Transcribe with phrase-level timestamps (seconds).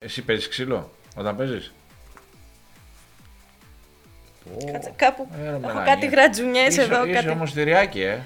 [0.00, 1.72] Εσύ παίζεις ξύλο όταν παίζεις;
[4.72, 5.82] Κάτσε, κάπου Ε, ρε, έχω μελανία.
[5.94, 7.04] κάτι γρατζουνιές Είσαι, εδώ.
[7.04, 7.28] είσαι κάτι...
[7.28, 8.18] όμως θηριάκι, ε.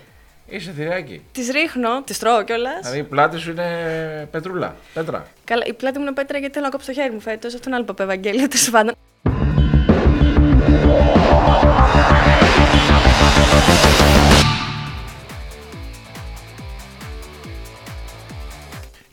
[0.47, 1.23] Είσαι θηριάκι.
[1.33, 2.81] Τις ρίχνω, τις τρώω κιόλας.
[2.81, 5.27] Δηλαδή η πλάτη σου είναι πετρούλα, πέτρα.
[5.45, 7.55] Καλά, η πλάτη μου είναι πέτρα γιατί θέλω να κόψω το χέρι μου φέτος.
[7.55, 8.95] Αυτό είναι άλλο παπέ Ευαγγέλιο, τέλος πάντων.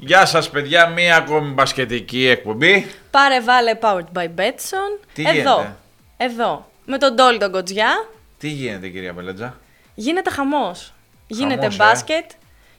[0.09, 2.91] Γεια σας παιδιά, μία ακόμη μπασκετική εκπομπή.
[3.11, 5.05] Πάρε βάλε powered by Betson.
[5.13, 5.31] Τι εδώ.
[5.31, 5.75] γίνεται;
[6.17, 6.71] Εδώ.
[6.85, 8.09] Με τον Ντόλι τον Κοτζιά.
[8.37, 9.59] Τι γίνεται κυρία Μπελέτζα;
[9.95, 10.93] Γίνεται χαμός.
[11.27, 12.31] Γίνεται Χαμός, ε; μπάσκετ.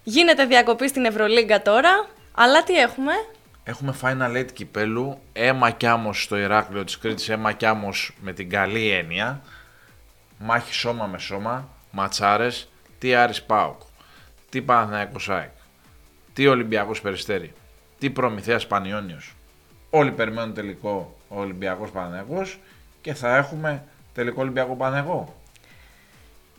[0.02, 2.06] Γίνεται διακοπή στην Ευρωλίγκα τώρα.
[2.34, 3.12] Αλλά τι έχουμε;
[3.64, 8.32] Έχουμε Final Eight κυπέλου, αίμα κι άμμος στο Ηράκλειο της Κρήτης, αίμα κι άμμος με
[8.32, 9.42] την καλή έννοια.
[10.38, 13.80] Μάχη σώμα με σώμα, ματσάρες, τι Άρης Πάοκ,
[14.48, 15.50] τι Παναθηναϊκός ΑΕΚ,
[16.32, 17.52] τι Ολυμπιακός Περιστέρη,
[17.98, 19.34] τι Προμηθέας Πανιόνιος.
[19.90, 22.58] Όλοι περιμένουν τελικό ο Ολυμπιακός Παναθηναϊκός
[23.00, 25.34] και θα έχουμε τελικό Ολυμπιακό Παναθηναϊκό.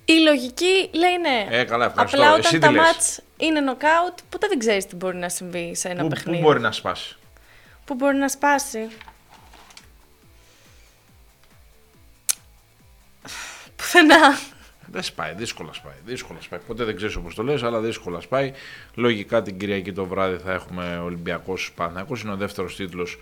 [0.05, 1.47] Η λογική λέει ναι.
[1.49, 2.17] Ε, καλά, ευχαριστώ.
[2.17, 5.29] Απλά Εσύ όταν τι τα λες; μάτς είναι νοκάουτ, ποτέ δεν ξέρεις τι μπορεί να
[5.29, 6.37] συμβεί σε ένα Πού, παιχνίδι.
[6.37, 7.17] πού μπορεί να σπάσει;
[7.85, 8.87] Πού μπορεί να σπάσει;
[13.75, 14.37] Πουθενά.
[14.91, 15.93] Δεν σπάει, δύσκολα σπάει.
[16.05, 16.59] Δύσκολα σπάει.
[16.67, 18.51] Ποτέ δεν ξέρεις όπως το λες, αλλά δύσκολα σπάει.
[18.93, 22.15] Λογικά την Κυριακή το βράδυ θα έχουμε Ολυμπιακός Παναθυνακό.
[22.23, 23.17] Είναι ο δεύτερος τίτλος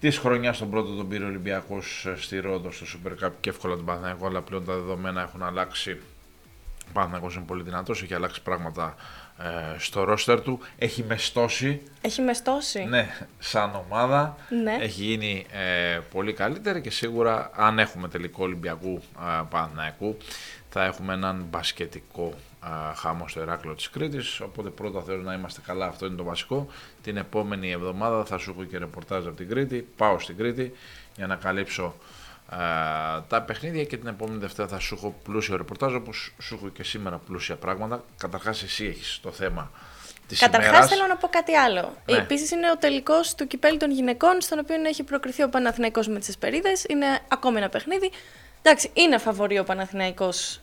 [0.00, 0.58] της χρονιάς.
[0.58, 4.26] Τον πρώτο τον πήρε ο Ολυμπιακός στη Ρόδο στο Super Cup και εύκολα τον Παναθυνακό.
[4.26, 6.00] Αλλά πλέον τα δεδομένα έχουν αλλάξει.
[6.88, 8.96] Ο Παναθυνακό είναι πολύ δυνατός, έχει αλλάξει πράγματα
[9.38, 10.60] ε, στο ρόστερ του.
[10.78, 11.82] Έχει μεστώσει.
[12.00, 12.84] Έχει μεστώσει.
[12.84, 14.76] Ναι, σαν ομάδα Ναι.
[14.80, 20.16] έχει γίνει ε, πολύ καλύτερη και σίγουρα αν έχουμε τελικό Ολυμπιακού ε, Παναθηναϊκού
[20.74, 22.32] θα έχουμε έναν μπασκετικό
[22.64, 26.24] ε, χάμος στο Εράκλειο της Κρήτης οπότε πρώτα θέλω να είμαστε καλά, αυτό είναι το
[26.24, 26.66] βασικό
[27.02, 30.72] την επόμενη εβδομάδα θα σου έχω και ρεπορτάζ από την Κρήτη πάω στην Κρήτη
[31.16, 31.94] για να καλύψω
[32.52, 32.56] ε,
[33.28, 36.84] τα παιχνίδια και την επόμενη Δευτέρα θα σου έχω πλούσιο ρεπορτάζ όπως σου έχω και
[36.84, 39.70] σήμερα πλούσια πράγματα καταρχάς εσύ έχεις το θέμα
[40.26, 40.88] της Καταρχάς ημέρας.
[40.88, 41.96] θέλω να πω κάτι άλλο.
[42.10, 42.16] Ναι.
[42.16, 46.18] Επίσης είναι ο τελικός του κυπέλου των γυναικών, στον οποίο έχει προκριθεί ο Παναθηναϊκός με
[46.18, 46.84] τις Εσπερίδες.
[46.88, 48.10] Είναι ακόμη ένα παιχνίδι.
[48.62, 50.61] Εντάξει, είναι φαβορή ο Παναθηναϊκός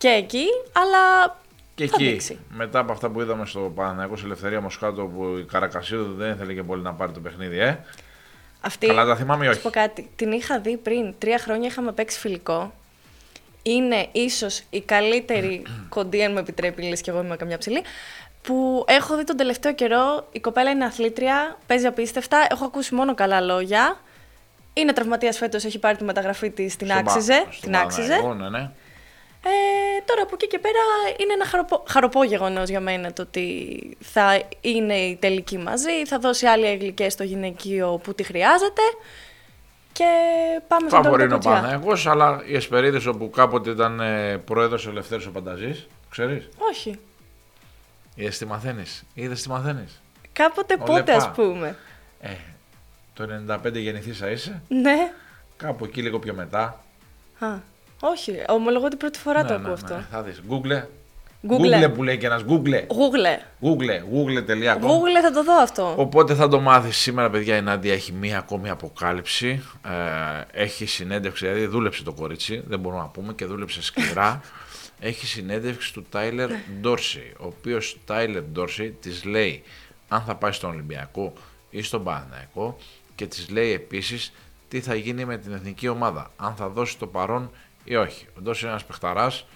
[0.00, 1.36] και εκεί, αλλά
[1.74, 2.38] Και θα εκεί, δείξει.
[2.54, 6.62] μετά από αυτά που είδαμε στο Παναθηναϊκός Ελευθερία Μοσχάτο, που η Καρακασίου δεν ήθελε και
[6.62, 7.78] πολύ να πάρει το παιχνίδι, ε.
[8.60, 10.10] Αυτή, Καλά τα θυμάμαι ή να όχι; σου πω κάτι.
[10.16, 11.14] Την είχα δει πριν.
[11.18, 12.72] Τρία χρόνια είχαμε παίξει φιλικό.
[13.62, 15.62] Είναι ίσως η καλύτερη
[15.94, 17.82] κοντή, αν μου επιτρέπει, λες και εγώ είμαι καμιά ψηλή,
[18.42, 20.28] που έχω δει τον τελευταίο καιρό.
[20.32, 22.46] Η κοπέλα είναι αθλήτρια, παίζει απίστευτα.
[22.50, 24.00] Έχω ακούσει μόνο καλά λόγια.
[24.74, 27.32] Είναι τραυματίας φέτος, έχει πάρει τη μεταγραφή της, την Στον άξιζε.
[27.44, 28.08] Πα- στον την άξιζε.
[28.08, 28.70] Παναθηναϊκό, Ναι, ναι.
[29.44, 29.50] Ε,
[30.04, 30.78] τώρα από εκεί και πέρα
[31.18, 36.18] είναι ένα χαροπό, χαροπό γεγονός για μένα το ότι θα είναι η τελική μαζί, θα
[36.18, 38.82] δώσει άλλη αγγλικές στο γυναικείο που τη χρειάζεται
[39.92, 40.04] και
[40.68, 41.52] πάμε στον Φαβορεί Τόλτο είναι ο Κουτσιά.
[41.52, 46.98] Παναθηναϊκός, αλλά οι Εσπερίδες όπου κάποτε ήταν ε, πρόεδρος Ελευθέρης ο Πανταζής, ξέρεις; Όχι.
[48.14, 50.00] Είδες τι μαθαίνεις, είδες τι μαθαίνεις;
[50.32, 51.14] Κάποτε Ο πότε Λεπά.
[51.16, 51.76] ας πούμε.
[52.20, 52.30] Ε,
[53.14, 55.12] το 95 γεννηθήσα είσαι, Ναι.
[55.56, 56.84] κάπου εκεί λίγο πιο μετά.
[57.38, 57.46] Α,
[58.00, 59.94] όχι, ομολογώ την πρώτη φορά το Ναι, ακούω ναι, αυτό.
[59.94, 60.40] ναι, θα δεις.
[60.50, 60.82] Google.
[61.48, 61.84] Google.
[61.84, 62.74] Google που λέει και ένας Google.
[62.74, 63.40] Google.
[63.62, 64.84] Google, google.com.
[64.84, 65.94] Google θα το δω αυτό.
[65.96, 67.56] Οπότε θα το μάθεις σήμερα, παιδιά.
[67.56, 69.62] Η Νάντια έχει μία ακόμη αποκάλυψη.
[70.54, 74.40] Ε, έχει συνέντευξη, δηλαδή δούλεψε το κορίτσι, δεν μπορούμε να πούμε και δούλεψε σκληρά.
[75.00, 76.50] έχει συνέντευξη του Τάιλερ
[76.80, 79.62] Ντόρσι, ο οποίος Τάιλερ Ντόρσι της λέει
[80.08, 81.32] αν θα πάει στον Ολυμπιακό
[81.70, 82.76] ή στον Παναθηναϊκό
[83.14, 84.32] και της λέει επίσης
[84.68, 87.50] τι θα γίνει με την εθνική ομάδα, αν θα δώσει το παρόν
[87.84, 88.26] ή όχι.
[88.38, 89.46] Ο Ντόρσι είναι ένας παιχταράς,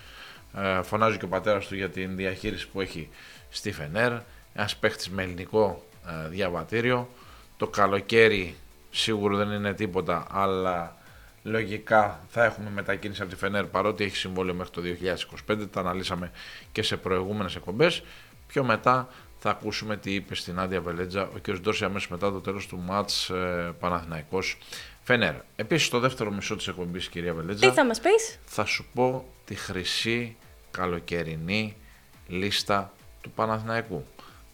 [0.56, 3.08] ε, φωνάζει και ο πατέρας του για την διαχείριση που έχει
[3.50, 4.12] στη Φενέρ.
[4.54, 7.08] Ένας παίχτης με ελληνικό ε, διαβατήριο.
[7.56, 8.54] Το καλοκαίρι
[8.90, 10.96] σίγουρο δεν είναι τίποτα, αλλά
[11.42, 14.82] λογικά θα έχουμε μετακίνηση από τη Φενέρ παρότι έχει συμβόλαιο μέχρι το
[15.48, 15.66] 2025.
[15.70, 16.30] Τα αναλύσαμε
[16.72, 18.02] και σε προηγούμενες εκπομπές.
[18.46, 19.08] Πιο μετά
[19.38, 21.50] θα ακούσουμε τι είπε στην Άντια Βελέτζα ο κ.
[21.50, 23.34] Ντόρση αμέσως μετά το τέλος του ματ ε,
[23.78, 24.59] Παναθηναϊκός
[25.06, 25.34] Φενέρ.
[25.56, 29.28] Επίσης, στο δεύτερο μισό της εκπομπής, κυρία Βελέτζα, Τι θα μας πεις; θα σου πω
[29.45, 30.36] τη χρυσή
[30.71, 31.77] καλοκαιρινή
[32.27, 34.04] λίστα του Παναθηναϊκού.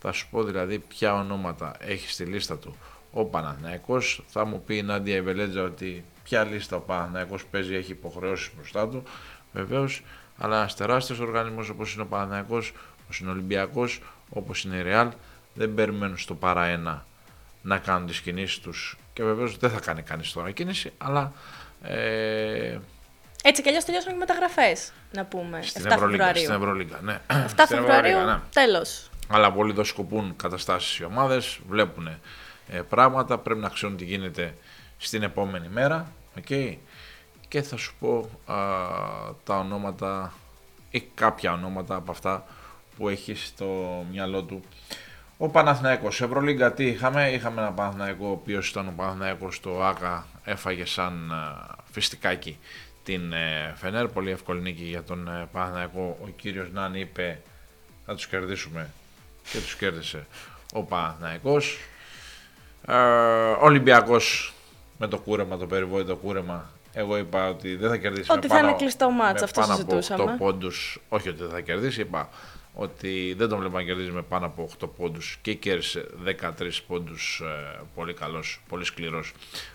[0.00, 2.76] Θα σου πω δηλαδή ποια ονόματα έχει στη λίστα του
[3.12, 4.22] ο Παναθηναϊκός.
[4.28, 8.88] Θα μου πει η Νάντια Ιβελέτζα ότι ποια λίστα ο Παναθηναϊκός παίζει έχει υποχρεώσει μπροστά
[8.88, 9.02] του.
[9.52, 10.02] Βεβαίως,
[10.38, 12.72] αλλά ένας τεράστιος οργανισμός όπως είναι ο Παναθηναϊκός,
[13.04, 15.10] όπως είναι ο Ολυμπιακός, όπως είναι η Ρεάλ,
[15.54, 17.06] δεν περιμένουν στο παρά ένα
[17.62, 21.32] να κάνουν τις κινήσεις τους και βεβαίως δεν θα κάνει κανείς τώρα κίνηση αλλά
[21.82, 22.78] ε,
[23.42, 25.62] Έτσι κι αλλιώς τελειώσαν και μεταγραφές, να πούμε.
[25.62, 26.42] στην 7 Ευρωλίγκα, Φεβρουαρίου.
[26.42, 27.20] στην Ευρωλίγκα, ναι.
[27.28, 28.40] 7 Στην Φεβρουαρίου, Ευρωλίγκα, ναι.
[28.52, 29.10] τέλος.
[29.28, 32.06] Αλλά πολλοί δοσκοπούν καταστάσεις οι ομάδες, βλέπουν
[32.68, 33.38] ε, πράγματα.
[33.38, 34.54] Πρέπει να ξέρουν τι γίνεται
[34.98, 36.12] στην επόμενη μέρα.
[36.40, 36.76] Okay.
[37.48, 38.56] Και θα σου πω α,
[39.44, 40.32] τα ονόματα
[40.90, 42.44] ή κάποια ονόματα από αυτά
[42.96, 44.62] που έχεις στο μυαλό του.
[45.42, 50.26] Ο Παναθηναϊκός, Ευρωλίγκα τι είχαμε, είχαμε ένα Παναθηναϊκό ο οποίος ήταν ο Παναθηναϊκός στο ΆΚΑ,
[50.44, 51.32] έφαγε σαν
[51.90, 52.58] φιστικάκι
[53.04, 56.18] την ε, Φενέρ, πολύ εύκολη νίκη για τον ε, Παναθηναϊκό.
[56.22, 57.40] Ο κύριος Νάν είπε
[58.06, 58.90] θα τους κερδίσουμε
[59.50, 60.26] και τους κέρδισε
[60.72, 61.78] ο Παναθηναϊκός.
[62.86, 62.94] Ε,
[63.60, 64.54] Ολυμπιακός
[64.98, 68.32] με το κούρεμα, το περιβόητο κούρεμα εγώ είπα ότι δεν θα κερδίσει.
[68.32, 70.22] Ότι θα είναι κλειστό μάτς, αυτό πάνω συζητούσαμε.
[70.22, 72.28] από 8 πόντους, όχι ότι δεν θα κερδίσει, είπα
[72.80, 76.06] ότι δεν τον βλέπω να κερδίζει με πάνω από 8 πόντους και κέρδισε
[76.58, 79.32] 13 πόντους ε, πολύ καλός, πολύ σκληρός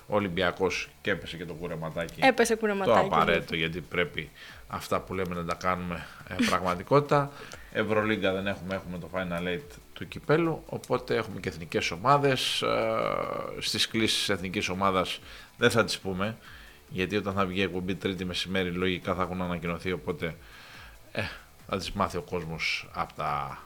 [0.08, 2.20] ο Ολυμπιακός και έπεσε και το κουρεματάκι.
[2.24, 3.10] Έπεσε κουρεματάκι.
[3.10, 4.30] Το απαραίτητο γιατί πρέπει
[4.68, 7.32] αυτά που λέμε να τα κάνουμε ε, πραγματικότητα.
[7.72, 12.62] Ευρωλίγκα δεν έχουμε, έχουμε το Final Eight του κυπέλου, οπότε έχουμε και εθνικές ομάδες.
[12.62, 15.20] Ε, στις κλήσεις εθνικής ομάδας
[15.58, 16.38] δεν θα τις πούμε,
[16.90, 20.36] γιατί όταν θα βγει η εκπομπή τρίτη μεσημέρι λογικά θα έχουν ανακοινωθεί, οπότε
[21.12, 21.22] ε,
[21.70, 23.58] θα τις μάθει ο κόσμος από τα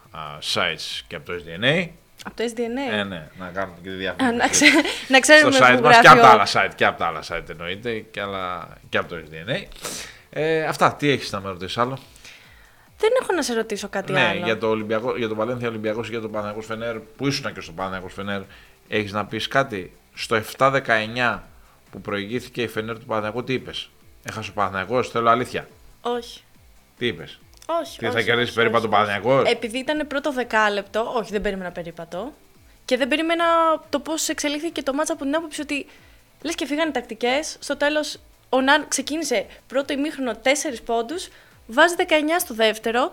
[0.53, 1.87] sites και από το SDNA.
[2.25, 2.93] Από το SDNA.
[2.93, 4.35] Ε, ναι, να κάνουμε και τη διαφήμιση.
[4.37, 4.65] να, ξέ,
[5.07, 6.97] να ξέρουμε στο site που μας γράφει και από τα ο- άλλα site και από
[6.97, 9.63] τα άλλα site εννοείται και, άλλα, και από το SDNA.
[10.29, 11.97] Ε, αυτά, τι έχεις να με ρωτήσεις άλλο;
[12.97, 14.43] Δεν έχω να σε ρωτήσω κάτι ναι, άλλο.
[14.45, 17.61] για το, Ολυμπιακό, για το Βαλένθια Ολυμπιακός και για το Παναγιακός Φενέρ, που ήσουν και
[17.61, 18.41] στο Παναγιακός Φενέρ,
[18.87, 21.39] έχεις να πεις κάτι; Στο 7-19
[21.91, 23.89] που προηγήθηκε η Φενέρ του Παναγιακού, τι είπες;
[24.23, 25.67] Έχασε ο Παναγιακός, θέλω αλήθεια.
[26.01, 26.41] Όχι.
[26.97, 27.39] Τι είπες;
[27.81, 27.98] Όχι.
[27.98, 28.95] Τι όχι, θα κερδίσει όχι, περίπατο όχι.
[28.95, 29.50] Παναγιακός.
[29.50, 32.33] Επειδή ήταν πρώτο δεκάλεπτο, όχι, δεν περίμενα περίπατο.
[32.86, 33.45] Και δεν περίμενα
[33.89, 35.86] το πώς εξελίχθηκε το μάτσα από την άποψη ότι
[36.42, 37.57] λες και φύγανε τακτικές.
[37.60, 38.19] Στο τέλος,
[38.50, 40.48] ο Ναν ξεκίνησε πρώτο ημίχρονο 4
[40.86, 41.27] πόντους,
[41.68, 42.04] βάζει 19
[42.39, 43.12] στο δεύτερο,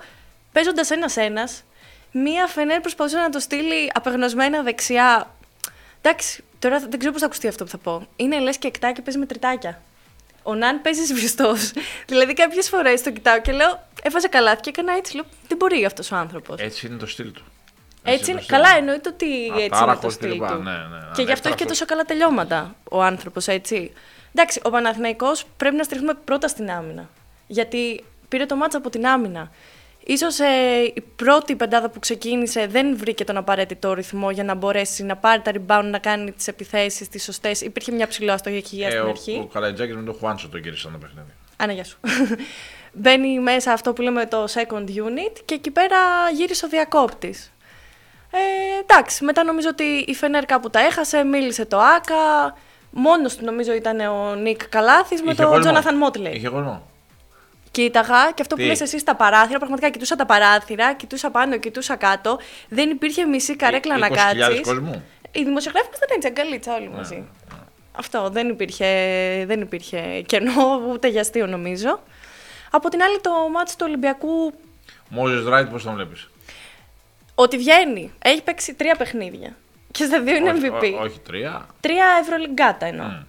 [0.53, 1.49] παίζοντας ένα-ένα.
[2.13, 5.31] Μία Φενέρ προσπαθούσε να το στείλει απεγνωσμένα δεξιά.
[6.01, 8.07] Εντάξει, τώρα δεν ξέρω πώς θα ακουστεί αυτό που θα πω.
[8.17, 9.83] Είναι λες και εκτά και παίζει με τριτάκια.
[10.43, 11.73] Ο Ναν παίζει σβηστός.
[12.09, 15.15] δηλαδή, κάποιες φορές το κοιτάω και λέω, έβαζε καλάθι και έκανα έτσι.
[15.15, 16.61] Λέω, δεν μπορεί αυτός ο άνθρωπος.
[16.61, 17.43] Έτσι είναι το στυλ του.
[18.03, 18.39] Έτσι είναι είναι.
[18.39, 18.79] το στυλ Καλά, του.
[18.79, 20.47] εννοείται ότι έτσι είναι το Ατάραχος στυλ κλπ.
[20.49, 20.55] του.
[20.55, 20.77] Ναι, ναι,
[21.15, 21.67] και γι' αυτό έχει και ανέφραστος.
[21.67, 23.93] τόσο καλά τελειώματα ο άνθρωπος, έτσι.
[24.35, 27.09] Εντάξει, ο Παναθηναϊκός πρέπει να στηριχθούμε πρώτα στην άμυνα.
[27.47, 29.51] Γιατί πήρε το μάτσα από την άμυνα.
[30.09, 30.47] Ίσως ε,
[30.95, 35.43] η πρώτη πεντάδα που ξεκίνησε δεν βρήκε τον απαραίτητο ρυθμό για να μπορέσει να πάρει
[35.43, 37.61] τα rebound, να κάνει τις επιθέσεις, τις σωστές.
[37.61, 39.39] Υπήρχε μια ψηλό αστοχία Ε, στην ο, αρχή.
[39.43, 41.31] ο Καρατζάκης με τον Χουάντσο το γύρισαν το παιχνίδι.
[41.57, 41.99] Άνα, γεια σου.
[42.99, 45.97] Μπαίνει μέσα αυτό που λέμε το second unit και εκεί πέρα
[46.35, 47.53] γύρισε ο διακόπτης.
[48.31, 48.39] Ε,
[48.81, 52.57] εντάξει, μετά νομίζω ότι η Φενέρ κάπου τα έχασε, μίλησε το Άκα.
[52.91, 55.61] Μόνος του νομίζω ήταν ο Νίκ Καλάθης με Είχε τον κόσμο.
[55.61, 56.33] Τζόναθαν Μότλεϊ.
[56.35, 56.83] Είχε κόσμο.
[57.71, 61.57] Κοίταγα και αυτό που Τι; λες εσύ στα παράθυρα, πραγματικά κοιτούσα τα παράθυρα, κοιτούσα πάνω,
[61.59, 62.39] κοιτούσα κάτω.
[62.69, 64.61] Δεν υπήρχε μισή καρέκλα να 20.000 κάτσεις.
[64.61, 65.05] κόσμου.
[65.33, 67.15] Οι δημοσιογράφοι μας ήταν έτσι αγκαλίτσα όλοι μαζί.
[67.15, 67.57] Ναι,
[67.93, 68.87] Αυτό δεν υπήρχε,
[69.47, 72.01] δεν υπήρχε κενό, ούτε για αστείο νομίζω.
[72.71, 74.53] Από την άλλη το μάτς του Ολυμπιακού,
[75.09, 76.29] Μόζες Ράιτ, πώς τον βλέπεις;
[77.35, 79.57] ότι βγαίνει, έχει παίξει τρία παιχνίδια.
[79.91, 80.93] Και στα δύο είναι όχι, MVP.
[81.01, 81.67] ό- όχι τρία.
[81.81, 83.07] Τρία Ευρωλυγκάτα εννοώ.
[83.07, 83.23] Μμ.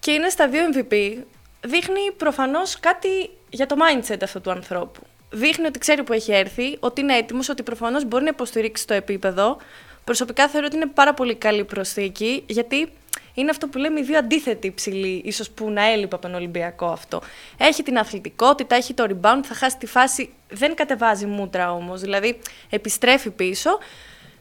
[0.00, 1.16] Και είναι στα δύο MVP.
[1.60, 5.00] Δείχνει προφανώς κάτι για το mindset αυτού του ανθρώπου.
[5.30, 8.94] Δείχνει ότι ξέρει που έχει έρθει, ότι είναι έτοιμος, ότι προφανώς μπορεί να υποστηρίξει το
[8.94, 9.56] επίπεδο.
[10.04, 12.92] Προσωπικά θεωρώ ότι είναι πάρα πολύ καλή προσθήκη, γιατί
[13.34, 16.86] είναι αυτό που λέμε οι δύο αντίθετοι ψηλοί, ίσως που να έλειπε από τον Ολυμπιακό
[16.86, 17.22] αυτό.
[17.56, 20.32] Έχει την αθλητικότητα, έχει το rebound, θα χάσει τη φάση.
[20.48, 22.38] Δεν κατεβάζει μούτρα όμως, δηλαδή
[22.70, 23.78] επιστρέφει πίσω.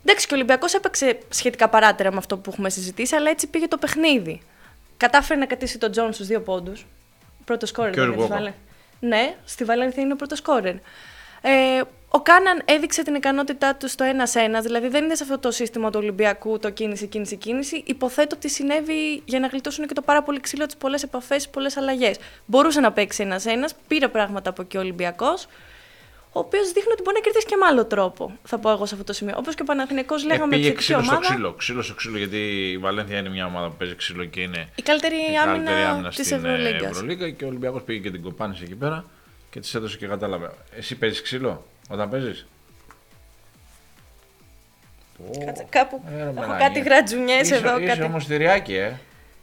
[0.06, 3.68] Εντάξει, και ο Ολυμπιακός έπαιξε σχετικά παράταιρα με αυτό που έχουμε συζητήσει, αλλά έτσι πήγε
[3.68, 4.42] το παιχνίδι.
[4.98, 6.86] Κατάφερε να κρατήσει τον Τζόουνς στους δύο πόντους.
[7.46, 7.92] Πρώτος σκόρερ.
[7.94, 8.40] Και ο δεν είναι, στη Γκόκα.
[8.40, 8.56] Βαλέ-
[9.00, 10.76] Ναι, στη Βαλένθια είναι ο πρώτος σκόρερ.
[11.50, 15.52] Ε, ο Κάναν έδειξε την ικανότητά του στο 1-1, δηλαδή δεν είναι σε αυτό το
[15.52, 17.84] σύστημα του Ολυμπιακού το κίνηση, κίνηση, κίνηση.
[17.86, 21.78] Υποθέτω ότι συνέβη για να γλιτώσουν και το πάρα πολύ ξύλο, τις πολλές επαφές, πολλές
[21.78, 22.18] αλλαγές.
[22.46, 25.48] Μπορούσε να παίξει ένα-ένα, πήρε πράγματα από εκεί ο Ολυμπιακός,
[26.32, 28.94] ο οποίος δείχνει ότι μπορεί να κερδίσει και με άλλο τρόπο, θα πω εγώ σε
[28.94, 29.36] αυτό το σημείο.
[29.38, 31.28] Όπως και ο Παναθηναϊκός λέγαμε Ε, πήγε επιθετική ξύλο στο ομάδα.
[31.34, 31.54] ξύλο.
[31.54, 34.82] Ξύλο στο ξύλο, γιατί η Βαλένθια είναι μια ομάδα που παίζει ξύλο και είναι Η
[34.82, 36.92] καλύτερη η άμυνα, καλύτερη άμυνα της στην ε, Ευρωλίγκας.
[36.92, 39.06] Ευρωλίγκα και ο Ολυμπιακός πήγε και την κοπάνησε εκεί πέρα
[39.58, 40.52] και τη έδωσε και κατάλαβε.
[40.78, 42.48] Εσύ παίζεις ξύλο όταν παίζεις;
[45.46, 46.68] Κάτσε, κάπου Ε, ρε, έχω μαλάκια.
[46.68, 47.78] κάτι γρατζουνιές Είσαι- εδώ.
[47.80, 48.02] Είσαι Κάτι...
[48.04, 48.94] όμως θηριάκι, ε.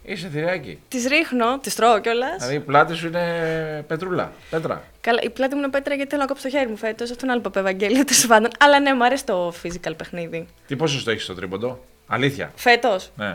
[0.02, 0.78] Είσαι θηριάκι.
[0.88, 2.36] Τις ρίχνω, τις τρώω κιόλας.
[2.36, 4.82] Δηλαδή η πλάτη σου είναι πετρούλα, πέτρα.
[5.00, 7.10] Καλά, η πλάτη μου είναι πέτρα γιατί θέλω να κόψω το χέρι μου φέτος.
[7.10, 8.50] Αυτό είναι άλλο παπέ Ευαγγέλιο τέλος πάντων.
[8.58, 10.46] Αλλά ναι, μου αρέσει το physical παιχνίδι.
[10.66, 12.52] Τι πόσο το έχεις στο τρίποντο, Αλήθεια.
[12.56, 13.10] Φέτος.
[13.16, 13.34] Ναι.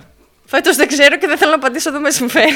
[0.49, 2.51] Φέτος δεν ξέρω και δεν θέλω να απαντήσω, δεν με συμφέρει.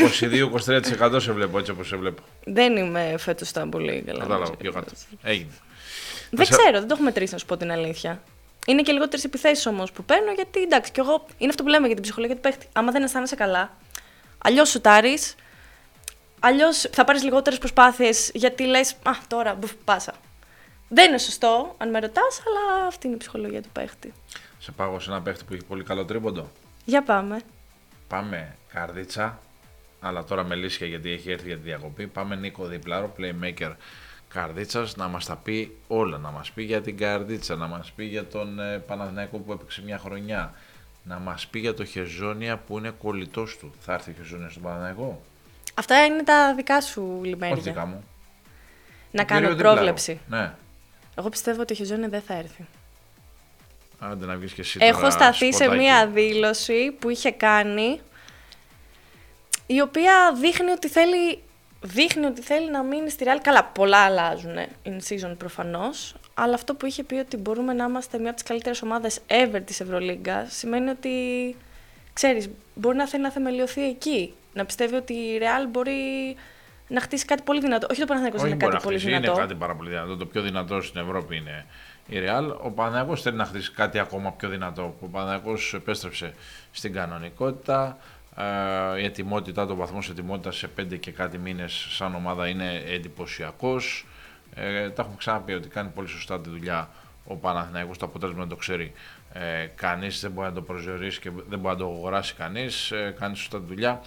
[0.99, 2.21] 22-23% σε βλέπω έτσι όπως σε βλέπω.
[2.45, 4.19] δεν είμαι φέτος τα πολύ καλά.
[4.19, 4.55] Κατάλαβα μαζί.
[4.57, 4.91] πιο κάτω.
[5.23, 5.51] Έγινε.
[6.29, 8.21] Δεν Θα σε- ξέρω, δεν το έχω μετρήσει να σου πω την αλήθεια.
[8.67, 11.85] είναι και λιγότερες επιθέσεις όμως που παίρνω, γιατί εντάξει, κι εγώ είναι αυτό που λέμε
[11.85, 12.67] για την ψυχολογία του παίχτη.
[12.73, 13.77] Άμα δεν αισθάνεσαι καλά,
[14.37, 15.17] αλλιώς σουτάρει,
[16.39, 20.13] αλλιώς θα πάρεις λιγότερες προσπάθειες γιατί λες, Α, τώρα μπουφ, πάσα.
[20.89, 24.13] Δεν είναι σωστό, αν με ρωτάς, αλλά αυτή είναι η ψυχολογία του παίχτη.
[24.59, 26.51] Σε πάω σε ένα παίχτη που έχει πολύ καλό τρίποντο.
[26.85, 27.39] Για πάμε.
[28.13, 29.39] Πάμε καρδίτσα,
[29.99, 32.07] αλλά τώρα με λύσια γιατί έχει έρθει για τη διακοπή.
[32.07, 33.71] Πάμε Νίκο Διπλάρο, playmaker
[34.27, 36.17] καρδίτσας, να μας τα πει όλα.
[36.17, 39.81] Να μας πει για την καρδίτσα, να μας πει για τον ε, Παναθηναϊκό που έπαιξε
[39.83, 40.53] μια χρονιά.
[41.03, 43.71] Να μας πει για το Χεζόνια που είναι κολλητός του.
[43.79, 45.21] Θα έρθει ο Χεζόνια στον Παναθηναϊκό;
[45.73, 47.55] Αυτά είναι τα δικά σου λιμέρια.
[47.55, 48.03] Όχι δικά μου.
[49.11, 49.75] Να Του κάνω κυρίου Διπλάρου.
[49.75, 50.19] πρόβλεψη.
[50.29, 50.53] Ναι.
[51.15, 52.65] Εγώ πιστεύω ότι ο Χεζόνια δεν θα έρθει.
[54.11, 54.77] Άντε να βγεις και εσύ.
[54.81, 55.77] Έχω τώρα σταθεί σε σποτάκι.
[55.77, 57.99] μία δήλωση που είχε κάνει
[59.65, 61.43] η οποία δείχνει ότι θέλει,
[61.81, 63.39] δείχνει ότι θέλει να μείνει στη Real.
[63.41, 64.55] Καλά, πολλά αλλάζουν
[64.85, 68.47] in season προφανώς, αλλά αυτό που είχε πει ότι μπορούμε να είμαστε μία από τις
[68.47, 71.09] καλύτερες ομάδες ever της Ευρωλίγκας σημαίνει ότι,
[72.13, 74.33] ξέρεις, μπορεί να θέλει να θεμελιωθεί εκεί.
[74.53, 76.35] Να πιστεύει ότι η Real μπορεί
[76.87, 77.87] να χτίσει κάτι πολύ δυνατό.
[77.91, 79.39] Όχι το Παναθηναϊκός Όχι είναι μπορεί κάτι να πολύ χτίσει, είναι δυνατό.
[79.39, 80.17] κάτι πάρα πολύ δυνατό.
[80.17, 81.65] Το πιο δυνατό στην Ευρώπη είναι
[82.07, 82.55] η Real.
[82.61, 84.95] Ο Παναγιώτο θέλει να χτίσει κάτι ακόμα πιο δυνατό.
[84.99, 86.33] Ο Παναγιώτο επέστρεψε
[86.71, 87.97] στην κανονικότητα.
[88.95, 92.83] Ε, η ετοιμότητά του, ο βαθμός ετοιμότητας σε 5 και κάτι μήνες σαν ομάδα είναι
[92.87, 94.05] εντυπωσιακός.
[94.55, 96.89] Ε, τα έχουμε ξαναπεί ότι κάνει πολύ σωστά τη δουλειά
[97.25, 98.91] ο Παναθηναϊκός, το αποτέλεσμα δεν το ξέρει
[99.33, 102.91] ε, κανείς, δεν μπορεί να το προσδιορίσει και δεν μπορεί να το αγοράσει κανείς.
[102.91, 104.01] Ε, κάνει σωστά τη δουλειά.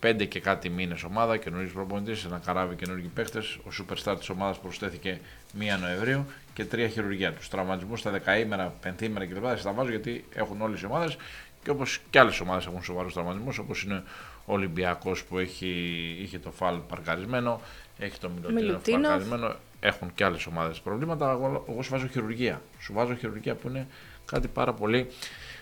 [0.00, 3.38] Πέντε και κάτι μήνες ομάδα, καινούριο προπονητής, ένα καράβι καινούργιοι παίχτε.
[3.38, 5.20] Ο superstar της ομάδας προσθέθηκε
[5.58, 6.26] 1 Νοεμβρίου
[6.58, 7.32] και τρία χειρουργία.
[7.32, 9.44] Τους τραυματισμούς στα δεκαήμερα, πενθήμερα κλπ.
[9.44, 11.16] Δεν τα βάζω γιατί έχουν όλες οι ομάδες
[11.62, 14.02] και όπως και άλλες ομάδες έχουν σοβαρούς τραυματισμούς, όπως είναι
[14.46, 15.66] ο Ολυμπιακός που έχει,
[16.20, 17.60] είχε το φάλ παρκαρισμένο,
[17.98, 19.00] έχει το Μιλουτίνο Μιλουτίνοφ.
[19.02, 19.54] παρκαρισμένο.
[19.80, 21.30] Έχουν και άλλες ομάδες προβλήματα.
[21.30, 22.60] Εγώ, εγώ σου βάζω χειρουργία.
[22.80, 23.86] Σου βάζω χειρουργία που είναι
[24.24, 25.06] κάτι πάρα πολύ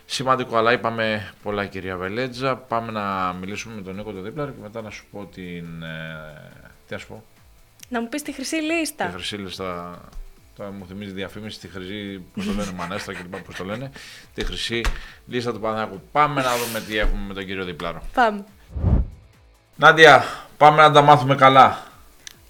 [0.07, 0.57] σημαντικό.
[0.57, 2.57] Αλλά είπαμε πολλά, κυρία Βελέτζα.
[2.57, 5.83] Πάμε να μιλήσουμε με τον Νίκο το δίπλα και μετά να σου πω την.
[5.83, 6.51] Ε,
[6.87, 7.25] τι να σου πω,
[7.89, 9.07] Να μου πεις τη χρυσή λίστα.
[9.07, 9.99] τη χρυσή λίστα.
[10.57, 13.91] Τώρα μου θυμίζει διαφήμιση τη χρυσή, πώς το λένε, Μανέστρα και λοιπά, πώς το λένε.
[14.35, 14.81] Τη χρυσή
[15.27, 16.01] λίστα του Παναγιώτου.
[16.13, 18.03] Πάμε να δούμε τι έχουμε με τον κύριο Διπλάρο.
[18.15, 18.45] Πάμε.
[19.77, 20.25] Νάντια,
[20.57, 21.83] πάμε να τα μάθουμε καλά.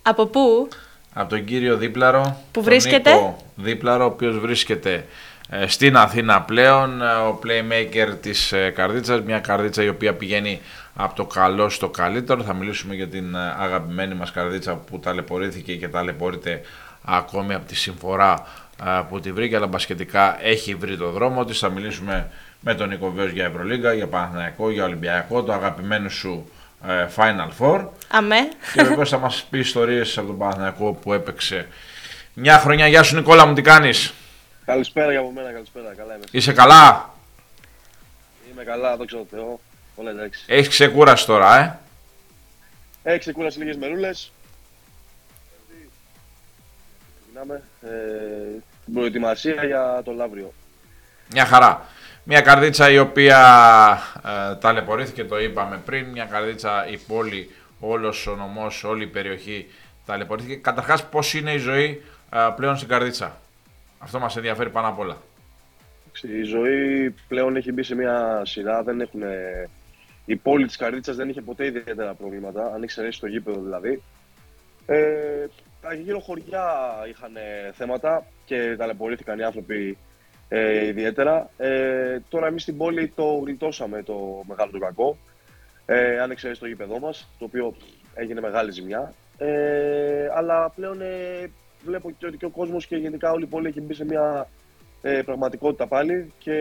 [0.03, 0.69] Από πού;
[1.13, 2.23] Από τον κύριο Δίπλαρο.
[2.23, 5.07] Που τον βρίσκεται; Νίκο Δίπλαρο, ο οποίος βρίσκεται
[5.49, 10.61] ε, στην Αθήνα πλέον, ε, ο playmaker της ε, Καρδίτσας, μια Καρδίτσα η οποία πηγαίνει
[10.95, 12.43] από το καλό στο καλύτερο.
[12.43, 16.61] Θα μιλήσουμε για την ε, αγαπημένη μας Καρδίτσα που ταλαιπωρήθηκε και ταλαιπωρείται
[17.07, 18.47] ακόμη από τη συμφορά
[18.85, 21.59] ε, που τη βρήκε, αλλά μπασκετικά έχει βρει το δρόμο της.
[21.59, 26.51] Θα μιλήσουμε με τον Νίκο Βέος για Ευρωλίγκα, για Παναθηναϊκό, για Ολυμπιακό, το αγαπημένο σου
[26.87, 27.87] ε, Final Four.
[28.09, 28.49] Αμέ.
[28.75, 31.69] Και βεβαίως θα μας πει ιστορίες από τον Παναθηναϊκό που έπαιξε
[32.35, 32.87] μια χρονιά.
[32.87, 34.15] Γεια σου Νικόλα μου, τι κάνεις;
[34.65, 35.95] Καλησπέρα για από μένα, καλησπέρα.
[35.97, 36.25] Καλά είμαι.
[36.31, 37.15] Είσαι καλά;
[38.53, 39.61] Είμαι καλά, δόξα τω Θεώ.
[39.95, 40.45] Όλα εντάξει.
[40.47, 41.79] Έχεις ξεκούραση τώρα, ε;
[43.03, 44.33] Έχεις ξεκούραση λίγες μερούλες.
[47.37, 47.63] Ξεκινάμε.
[47.83, 50.53] Ε, την προετοιμασία για το Λαύριο.
[51.33, 51.85] Μια χαρά.
[52.25, 53.39] Μια καρδίτσα η οποία
[54.25, 56.05] ε, ταλαιπωρήθηκε, το είπαμε πριν.
[56.05, 57.51] Μια καρδίτσα η πόλη,
[57.81, 59.71] όλος ο νομός, όλη η περιοχή
[60.07, 60.55] ταλαιπωρήθηκε.
[60.55, 62.03] Καταρχάς πώς είναι η ζωή
[62.33, 63.41] ε, πλέον στην καρδίτσα;
[63.99, 65.17] Αυτό μας ενδιαφέρει πάνω απ' όλα.
[66.23, 68.83] Η ζωή πλέον έχει μπει σε μια σειρά.
[68.83, 69.21] Δεν έχουν,
[70.25, 74.03] η πόλη της Καρδίτσας δεν είχε ποτέ ιδιαίτερα προβλήματα, αν εξαιρέσει το γήπεδο δηλαδή.
[74.87, 75.47] Ε,
[75.81, 76.69] τα γύρω χωριά
[77.09, 77.33] είχαν
[77.73, 79.99] θέματα και ταλαιπωρήθηκαν οι άνθρωποι
[80.49, 81.51] ε, ιδιαίτερα.
[81.57, 85.17] Ε, τώρα εμείς στην πόλη το γλιτώσαμε το μεγάλο το κακό,
[85.87, 87.75] ε, αν εξαιρέσει το γήπεδό μας, το οποίο
[88.15, 89.13] έγινε μεγάλη ζημιά.
[89.39, 91.51] Ε, αλλά πλέον ε,
[91.85, 94.49] βλέπω και ότι και ο κόσμος και γενικά όλη η πόλη έχει μπει σε μια
[95.03, 96.53] ε, πραγματικότητα πάλι και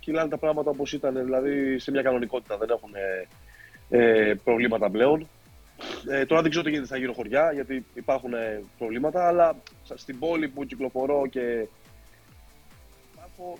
[0.00, 2.56] κυλάνε τα πράγματα όπως ήταν, δηλαδή σε μια κανονικότητα.
[2.56, 3.26] Δεν έχουν ε,
[3.98, 5.28] ε, προβλήματα πλέον.
[6.10, 9.98] Ε, τώρα δεν ξέρω τι γίνεται στα γύρω χωριά, γιατί υπάρχουν ε, προβλήματα, αλλά σ-
[9.98, 11.66] στην πόλη που κυκλοφορώ και
[13.12, 13.58] υπάρχω,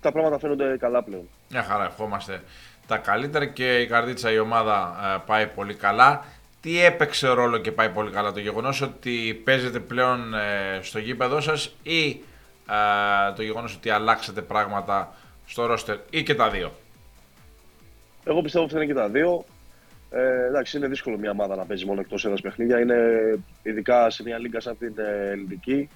[0.00, 1.28] τα πράγματα φαίνονται καλά πλέον.
[1.50, 2.42] Μια χαρά, ευχόμαστε
[2.86, 6.24] τα καλύτερα και η καρδίτσα η ομάδα ε, πάει πολύ καλά.
[6.60, 11.40] Τι έπαιξε ρόλο και πάει πολύ καλά το γεγονός ότι παίζετε πλέον ε, στο γήπεδό
[11.40, 15.14] σας ή ε, το γεγονός ότι αλλάξατε πράγματα
[15.46, 16.72] στο ρόστερ ή και τα δύο;
[18.24, 19.44] Εγώ πιστεύω ότι θα είναι και τα δύο.
[20.14, 22.80] Ε, εντάξει, είναι δύσκολο μια ομάδα να παίζει μόνο εκτός έδρα παιχνίδια.
[22.80, 22.98] Είναι
[23.62, 25.88] ειδικά σε μια λίγκα σαν την ε, ελληνική.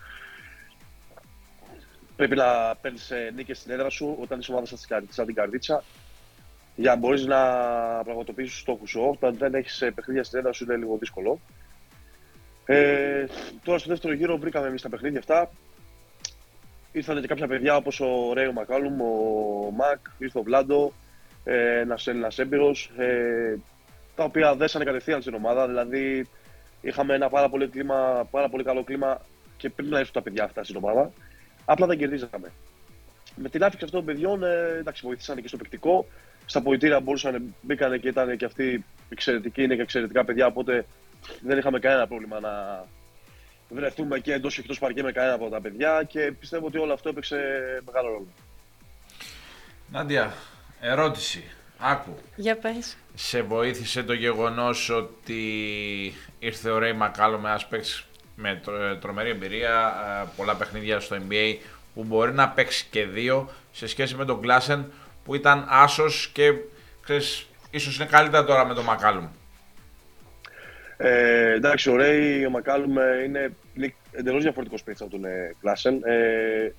[2.17, 5.35] Πρέπει να παίρνεις νίκες στην έδρα σου όταν είσαι ομάδας σαν την καρδίτσα- σαν την
[5.35, 5.85] καρδίτσα
[6.77, 7.39] για να μπορείς να
[8.05, 9.01] πραγματοποιήσεις τους στόχους σου.
[9.11, 11.41] Όταν δεν έχεις παιχνίδια στην έδρα σου είναι λίγο δύσκολο.
[12.67, 13.27] Ε,
[13.63, 15.51] τώρα στο δεύτερο γύρο βρήκαμε εμείς τα παιχνίδια αυτά.
[16.93, 20.93] ήρθαν και κάποια παιδιά όπως ο Ρέιο Μακάλουμ, ο Μακ, ήρθε ο Βλάντο,
[21.45, 23.57] ε, ένας Έλληνας έμπειρος, ε,
[24.19, 25.67] τα οποία δέσανε κατευθείαν στην ομάδα.
[25.67, 26.29] Δηλαδή
[26.81, 29.21] είχαμε ένα πάρα πολύ, κλίμα, πάρα πολύ καλό κλίμα
[29.57, 31.13] και πριν να έρθουν τα παιδιά αυτά στην ομάδα.
[31.65, 32.53] Απλά δεν κερδίζαμε.
[33.37, 36.07] Με την άφηξη αυτών των παιδιών, ε, εντάξει, βοήθησαν και στο παικτικό.
[36.47, 40.47] Στα ποητήρια μπορούσαν, μπήκαν και ήταν και αυτοί εξαιρετικοί, είναι και εξαιρετικά παιδιά.
[40.47, 40.87] Οπότε
[41.41, 42.85] δεν είχαμε κανένα πρόβλημα να
[43.69, 46.93] βρεθούμε και εντός και εκτός παρκέ με κανένα από τα παιδιά και πιστεύω ότι όλο
[46.93, 47.37] αυτό έπαιξε
[47.87, 48.27] μεγάλο ρόλο.
[49.91, 50.33] Νάντια,
[50.81, 51.58] ερώτηση.
[51.79, 52.19] Άκου.
[52.37, 52.97] Για πες.
[53.15, 55.43] Σε βοήθησε το γεγονός ότι
[56.39, 57.67] ήρθε ο Ρέι Μακάλο με ένας
[58.35, 58.61] με
[59.01, 61.57] τρομερή εμπειρία, ε, πολλά παιχνίδια στο NBA
[61.95, 64.93] που μπορεί να παίξει και δύο σε σχέση με τον Κλάσεν
[65.25, 66.53] που ήταν άσος και
[67.03, 69.29] ξέρεις, ίσως είναι καλύτερα τώρα με τον Μακάλουμ.
[70.97, 72.93] Ε, εντάξει, ο Ρέι, ο Μακάλουμ
[73.25, 76.01] είναι, είναι εντελώς διαφορετικός παίκτης από τον ε, Κλάσεν.
[76.05, 76.73] Ε,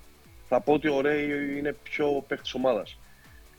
[0.48, 2.98] θα πω ότι ο Ρέι είναι πιο παίκτης ομάδας.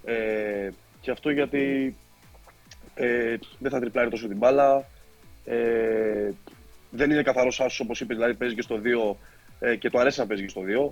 [0.06, 0.70] Ε,
[1.02, 1.96] και αυτό γιατί
[2.96, 4.86] ε, δεν θα τριπλάρει τόσο την μπάλα.
[5.46, 6.32] Ε,
[6.90, 9.16] δεν είναι καθαρός άσος όπως είπες, δηλαδή παίζει και στο 2
[9.60, 10.92] ε, και του αρέσει να παίζει και στο 2.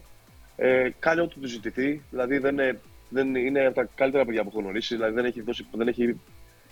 [0.56, 4.50] Ε, κάνει ό,τι του ζητηθεί, δηλαδή δεν είναι, δεν είναι από τα καλύτερα παιδιά που
[4.50, 6.20] έχω γνωρίσει, δηλαδή δεν έχει, δώσει, δεν έχει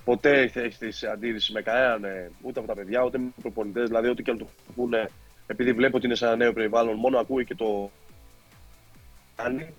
[0.07, 3.87] ποτέ έχει σε αντίρρηση με κανέναν, ε, ούτε από τα παιδιά, ούτε με προπονητές.
[3.87, 5.09] Δηλαδή, ό,τι και να του πούνε,
[5.47, 7.91] επειδή βλέπει ότι είναι σε ένα νέο περιβάλλον, μόνο ακούει και το
[9.35, 9.73] κάνει.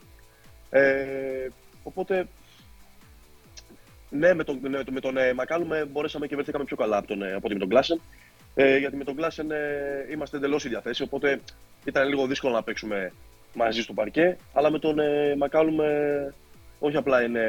[0.70, 1.48] Ε,
[1.82, 2.26] οπότε
[4.10, 7.22] ναι, με τον, με, με τον ε, Μακάλουμε μπορέσαμε και βρεθήκαμε πιο καλά από, τον,
[7.22, 8.00] ε, από ότι με τον Κλάσεν.
[8.54, 9.56] Ε, γιατί με τον Κλάσεν ε,
[10.10, 11.40] είμαστε εντελώς η διαθέση, οπότε
[11.84, 13.12] ήταν λίγο δύσκολο να παίξουμε
[13.54, 14.36] μαζί στο παρκέ.
[14.52, 15.88] Αλλά με τον ε, Μακάλουμε
[16.78, 17.44] όχι απλά είναι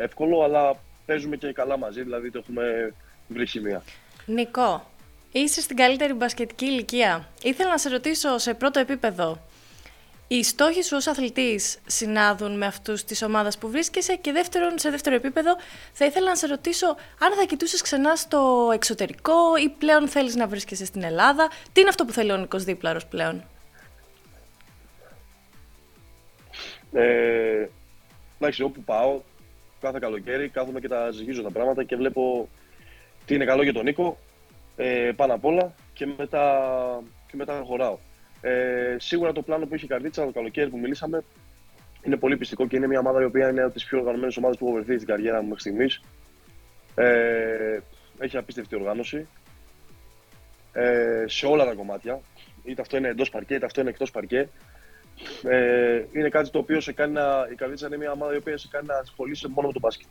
[0.00, 2.94] εύκολο, αλλά παίζουμε και καλά μαζί, δηλαδή το έχουμε
[3.28, 3.82] βρει σημεία.
[4.26, 4.90] Νικό,
[5.32, 7.28] είσαι στην καλύτερη μπασκετική ηλικία.
[7.42, 9.38] Ήθελα να σε ρωτήσω σε πρώτο επίπεδο,
[10.28, 14.90] οι στόχοι σου ως αθλητής συνάδουν με αυτούς της ομάδας που βρίσκεσαι και δεύτερον, σε
[14.90, 15.56] δεύτερο επίπεδο
[15.92, 16.86] θα ήθελα να σε ρωτήσω
[17.18, 21.50] αν θα κοιτούσες ξανά στο εξωτερικό ή πλέον θέλεις να βρίσκεσαι στην Ελλάδα.
[21.72, 23.44] Τι είναι αυτό που θέλει ο Νίκος Δίπλαρος πλέον;
[26.92, 27.68] Ε,
[28.38, 29.20] εντάξει, όπου πάω,
[29.80, 32.48] κάθε καλοκαίρι κάθομαι και τα ζυγίζω τα πράγματα και βλέπω
[33.26, 34.18] τι είναι καλό για τον Νίκο
[34.76, 36.70] ε, πάνω απ' όλα και μετά,
[37.26, 37.98] και μετά χωράω.
[38.46, 41.24] Ε, σίγουρα το πλάνο που είχε η Καρδίτσα το καλοκαίρι που μιλήσαμε
[42.02, 44.56] είναι πολύ πιστικό και είναι μια ομάδα η οποία είναι από τις πιο οργανωμένες ομάδες
[44.58, 46.00] που έχω βρεθεί στην καριέρα μου μέχρι στιγμής.
[46.94, 47.78] Ε,
[48.18, 49.26] έχει απίστευτη οργάνωση
[50.72, 52.20] ε, σε όλα τα κομμάτια.
[52.64, 54.48] Είτε αυτό είναι εντός παρκέ, είτε αυτό είναι εκτός παρκέ.
[55.42, 58.56] Ε, είναι κάτι το οποίο σε κάνει να, η Καρδίτσα είναι μια ομάδα η οποία
[58.58, 60.06] σε κάνει να ασχολείσαι μόνο με τον μπάσκετ.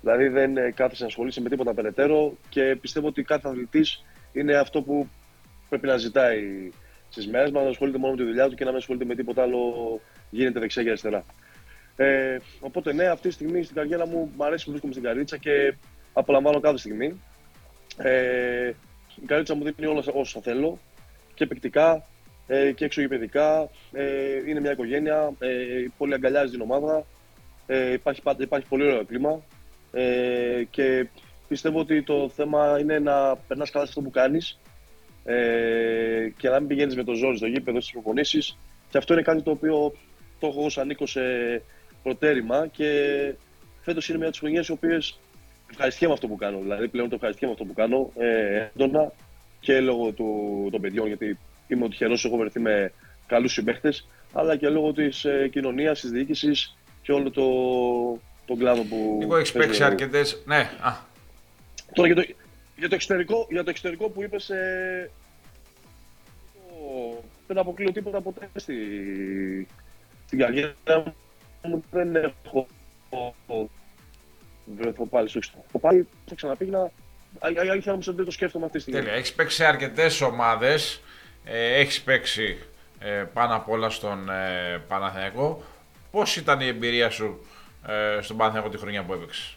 [0.00, 4.54] Δηλαδή δεν ε, κάθεσαι να ασχολείσαι με τίποτα περαιτέρω και πιστεύω ότι κάθε αθλητής είναι
[4.54, 5.08] αυτό που
[5.68, 6.70] πρέπει να ζητάει
[7.14, 9.14] στις μέρες μας, να ασχολείται μόνο με τη δουλειά του και να μην ασχολείται με
[9.14, 10.00] τίποτα άλλο
[10.30, 11.24] γίνεται δεξιά και αριστερά.
[11.96, 15.36] Ε, οπότε ναι, αυτή τη στιγμή στην καριέρα μου μου αρέσει που βρίσκομαι στην καρίτσα
[15.36, 15.74] και
[16.12, 17.20] απολαμβάνω κάθε στιγμή.
[17.96, 18.72] Ε,
[19.22, 20.78] η καρίτσα μου δίνει όλα όσα θέλω
[21.34, 22.06] και παικτικά
[22.46, 23.68] ε, και εξωγηπαιδικά.
[23.92, 24.04] Ε,
[24.46, 25.48] είναι μια οικογένεια, ε,
[25.96, 27.06] πολύ αγκαλιάζει την ομάδα.
[27.66, 29.42] Ε, υπάρχει, υπάρχει πολύ ωραίο κλίμα
[29.92, 31.06] ε, και
[31.48, 34.58] πιστεύω ότι το θέμα είναι να περνάς καλά σε αυτό που κάνεις
[35.24, 38.58] ε, και να μην πηγαίνεις με το ζόρι στο γήπεδο στις προπονήσεις.
[38.90, 39.94] Και αυτό είναι κάτι το οποίο
[40.38, 41.20] το έχω ω ανήκω σε
[42.02, 42.88] προτέρημα και
[43.82, 45.18] φέτος είναι μια από τις χρονιές οι οποίες
[45.70, 46.58] ευχαριστιέμαι αυτό που κάνω.
[46.58, 49.12] Δηλαδή πλέον το ευχαριστιέμαι αυτό που κάνω ε, έντονα
[49.60, 52.92] και λόγω του, των παιδιών, γιατί είμαι ο τυχερό, έχω βρεθεί με
[53.26, 53.92] καλούς συμπαίχτε,
[54.32, 57.44] αλλά και λόγω της ε, κοινωνίας, της διοίκησης και όλο το,
[58.44, 59.16] τον κλάδο που.
[59.20, 60.22] Λίγο έχεις παίξει αρκετέ.
[60.44, 60.92] Ναι, α.
[61.92, 62.34] Τώρα για το,
[62.76, 65.10] για το εξωτερικό, για το εξωτερικό που είπες, ε,
[67.46, 68.76] δεν αποκλείω τίποτα ποτέ στη,
[70.26, 70.74] στην καριέρα
[71.62, 71.84] μου.
[71.90, 72.66] Δεν έχω
[74.64, 75.78] βρεθώ πάλι στο εξωτερικό.
[75.78, 76.90] Πάλι θα ξαναπήγαινα.
[77.38, 79.00] Αλήθεια όμως δεν το σκέφτομαι αυτή τη στιγμή.
[79.00, 79.16] Τέλεια.
[79.16, 81.00] Έχεις παίξει σε αρκετές ομάδες.
[81.44, 82.58] Ε, έχεις παίξει
[82.98, 85.62] ε, πάνω απ' όλα στον ε, Παναθηναϊκό.
[86.10, 87.46] Πώς ήταν η εμπειρία σου
[87.86, 89.56] ε, στον Παναθηναϊκό τη χρονιά που έπαιξες;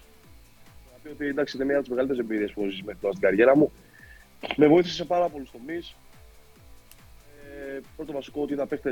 [1.04, 3.28] Πει ότι εντάξει, είναι μια από τις μεγαλύτερες εμπειρίες που έχω ζήσει μέχρι τώρα στην
[3.28, 3.72] καριέρα μου.
[4.56, 5.96] Με βοήθησε σε πάρα πολλούς τομείς.
[7.76, 8.92] Ε, πρώτο βασικό ότι είδα παίχτε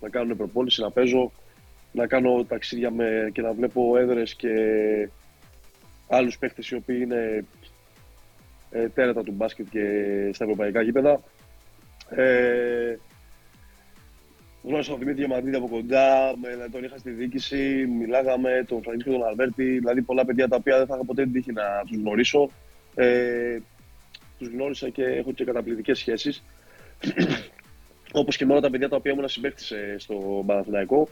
[0.00, 1.32] να κάνουν προπόνηση, να παίζω,
[1.92, 4.48] να κάνω ταξίδια με, και να βλέπω έδρες και
[6.08, 7.44] άλλους παίχτε οι οποίοι είναι
[8.70, 9.84] ε, τέρατα του μπάσκετ και
[10.32, 11.20] στα ευρωπαϊκά γήπεδα.
[12.10, 12.96] Ε,
[14.68, 19.26] Γνώρισα τον Δημήτρη Διαμαντίδη από κοντά, με, τον είχα στη διοίκηση, μιλάγαμε, τον Φρανκίσκο τον
[19.26, 22.50] Αλβέρτη, δηλαδή πολλά παιδιά τα οποία δεν θα είχα ποτέ την τύχη να τους γνωρίσω.
[22.94, 23.58] Ε,
[24.38, 26.44] τους γνώρισα και έχω και καταπληκτικές σχέσεις.
[28.12, 31.08] Όπως και με όλα τα παιδιά τα οποία ήμουν συμπαίκτης στο Παναθηναϊκό.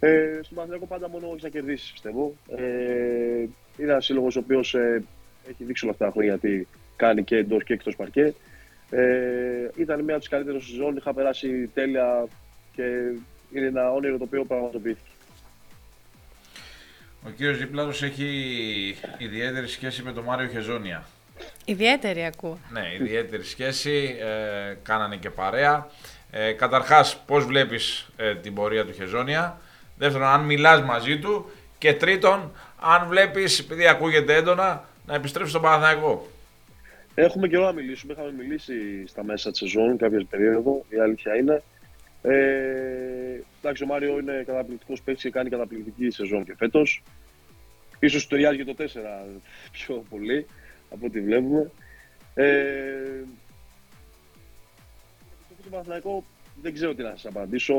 [0.00, 2.34] Ε, στον Παναθηναϊκό πάντα μόνο έχεις να κερδίσεις, πιστεύω.
[2.56, 3.40] Ε,
[3.76, 5.02] είναι ένα σύλλογος ο οποίος ε,
[5.48, 8.34] έχει δείξει όλα αυτά τα χρόνια γιατί κάνει και εντό και εκτός παρκέ.
[8.90, 10.96] Ε, ήταν μια από τις καλύτερες σεζόν.
[10.96, 12.28] Είχα περάσει τέλεια
[12.80, 15.10] και είναι ένα όνειρο το οποίο πραγματοποιήθηκε.
[17.26, 18.26] Ο κύριος Δίπλατος έχει
[19.18, 21.04] ιδιαίτερη σχέση με τον Μάριο Χεζόνια.
[21.64, 22.58] Ιδιαίτερη ακούω.
[22.72, 24.16] Ναι, ιδιαίτερη σχέση.
[24.20, 25.88] Ε, κάνανε και παρέα.
[26.30, 29.60] Ε, καταρχάς, πώς βλέπεις ε, την πορεία του Χεζόνια;
[29.96, 31.50] Δεύτερον, αν μιλάς μαζί του.
[31.78, 36.28] Και τρίτον, αν βλέπεις, επειδή ακούγεται έντονα, να επιστρέψεις στον Παναθηναϊκό.
[37.14, 38.12] Έχουμε καιρό να μιλήσουμε.
[38.12, 40.84] Είχαμε μιλήσει στα μέσα της σεζόν κάποια περίοδο.
[40.88, 41.62] Η αλήθεια είναι.
[42.22, 47.02] Ε, εντάξει, ο Μάριο είναι καταπληκτικός παίκτης και κάνει καταπληκτική σεζόν και φέτος.
[48.08, 48.86] σω ταιριάζει και το 4
[49.72, 50.46] πιο πολύ
[50.90, 51.70] από ό,τι βλέπουμε.
[52.34, 53.22] Ε,
[55.62, 56.24] το Παναθηναϊκό
[56.62, 57.74] δεν ξέρω τι να σας απαντήσω.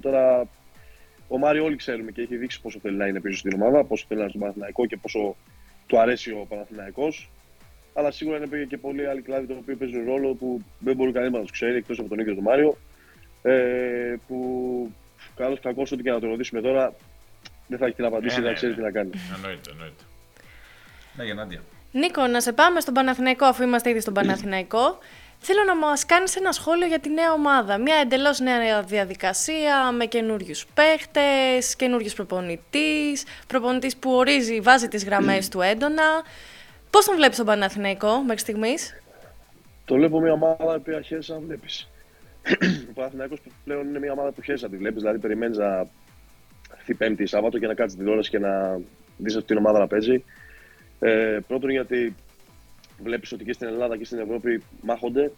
[0.00, 0.48] Τώρα
[1.28, 4.04] ο Μάριο όλοι ξέρουμε και έχει δείξει πόσο θέλει να είναι πίσω στην ομάδα, πόσο
[4.08, 5.36] θέλει να είναι στον Παναθηναϊκό και πόσο
[5.86, 7.30] του αρέσει ο Παναθηναϊκός.
[7.94, 11.32] Αλλά σίγουρα είναι και πολλοί άλλοι κλάδοι το οποίο παίζουν ρόλο που δεν μπορεί κανένας
[11.32, 12.76] να τους ξέρει εκτός από τον ίδιο τον Μάριο.
[13.42, 14.36] Ε, που
[15.36, 16.94] καλό κακό ό,τι και να το ρωτήσουμε τώρα
[17.66, 18.78] δεν θα έχει την απαντήσει, ε, δεν ναι, ξέρει ναι.
[18.78, 19.10] τι να κάνει.
[19.34, 20.02] Εννοείται, εννοείται.
[21.16, 21.60] Ναι, Γεννάντια.
[21.92, 24.98] Νίκο, να σε πάμε στον Παναθηναϊκό, αφού είμαστε ήδη στον Παναθηναϊκό.
[25.44, 27.78] Θέλω να μας κάνεις ένα σχόλιο για τη νέα ομάδα.
[27.78, 35.48] Μια εντελώς νέα διαδικασία με καινούριους παίχτες, καινούριους προπονητής, προπονητής που ορίζει, βάζει τις γραμμές
[35.48, 36.22] του έντονα.
[36.90, 39.02] Πώς τον βλέπεις τον Παναθηναϊκό μέχρι στιγμής,
[39.84, 41.88] Το βλέπω μια ομάδα που αρχίζει να βλέπεις.
[42.90, 45.00] Ο Παναθηναϊκός πλέον είναι μια ομάδα που χέρι να τη βλέπεις.
[45.00, 45.86] Δηλαδή, περιμένεις να
[46.76, 48.80] έρθει Πέμπτη Σάββατο και να κάτσεις την τηλεόραση και να
[49.16, 50.24] δεις αυτή την ομάδα να παίζει.
[51.00, 52.14] Ε, πρώτον, γιατί
[53.02, 55.32] βλέπεις ότι και στην Ελλάδα και στην Ευρώπη μάχονται.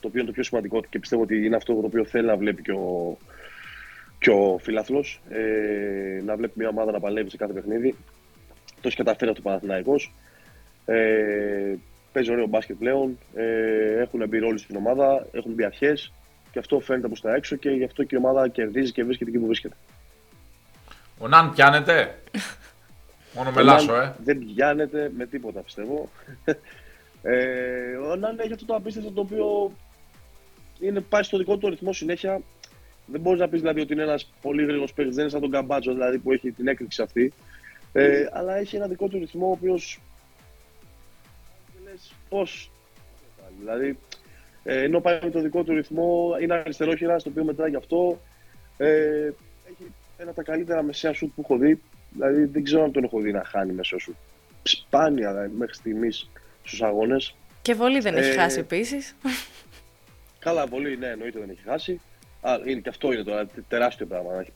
[0.00, 2.36] Το οποίο είναι το πιο σημαντικό και πιστεύω ότι είναι αυτό το οποίο θέλει να
[2.36, 3.16] βλέπει και ο,
[4.18, 5.22] και ο φιλάθλος.
[5.28, 7.94] Ε, να βλέπει μια ομάδα να παλεύει σε κάθε παιχνίδι.
[8.80, 10.14] Το έχει καταφέρει αυτό ο Παναθηναϊκός.
[10.86, 11.74] Ε,
[12.12, 13.18] παίζει ωραίο μπάσκετ πλέον.
[13.34, 16.12] Ε, έχουν μπει ρόλοι στην ομάδα, έχουν μπει αρχές
[16.52, 19.30] και αυτό φαίνεται προς τα έξω και γι' αυτό και η ομάδα κερδίζει και βρίσκεται
[19.30, 19.74] εκεί που βρίσκεται.
[21.18, 22.18] Ο Ναν πιάνεται.
[23.34, 24.14] Μόνο με λάσο, ε.
[24.24, 26.10] Δεν πιάνεται με τίποτα, πιστεύω.
[27.22, 29.72] Ε, ο Ναν έχει αυτό το απίστευτο το οποίο
[30.80, 32.40] είναι, πάει στο δικό του ρυθμό συνέχεια.
[33.06, 35.50] Δεν μπορείς να πεις δηλαδή ότι είναι ένας πολύ γρήγορος παίκτης, δεν είναι σαν τον
[35.50, 37.32] Καμπάτσο δηλαδή, που έχει την έκρηξη αυτή.
[37.92, 40.00] Ε, αλλά έχει ένα δικό του ρυθμό ο οποίος.
[42.28, 42.70] Πώς.
[43.58, 43.98] Δηλαδή,
[44.64, 48.20] ε, ενώ πάει με το δικό του ρυθμό, είναι αριστερόχειρα, στο οποίο μετράει γι' αυτό.
[48.76, 48.86] Ε,
[49.66, 51.80] έχει ένα από τα καλύτερα μεσαία σουτ που έχω δει.
[52.10, 54.14] Δηλαδή, δεν ξέρω αν τον έχω δει να χάνει μεσαίο σουτ.
[54.62, 56.30] Σπάνια δηλαδή, μέχρι στιγμής
[56.62, 57.34] στους αγώνες.
[57.62, 59.16] Και βολή δεν έχει ε, χάσει επίσης.
[60.38, 62.00] Καλά, βολή, ναι, εννοείται δεν έχει χάσει.
[62.40, 64.32] Α, είναι, και αυτό είναι τώρα τεράστιο πράγμα.
[64.32, 64.52] Να έχει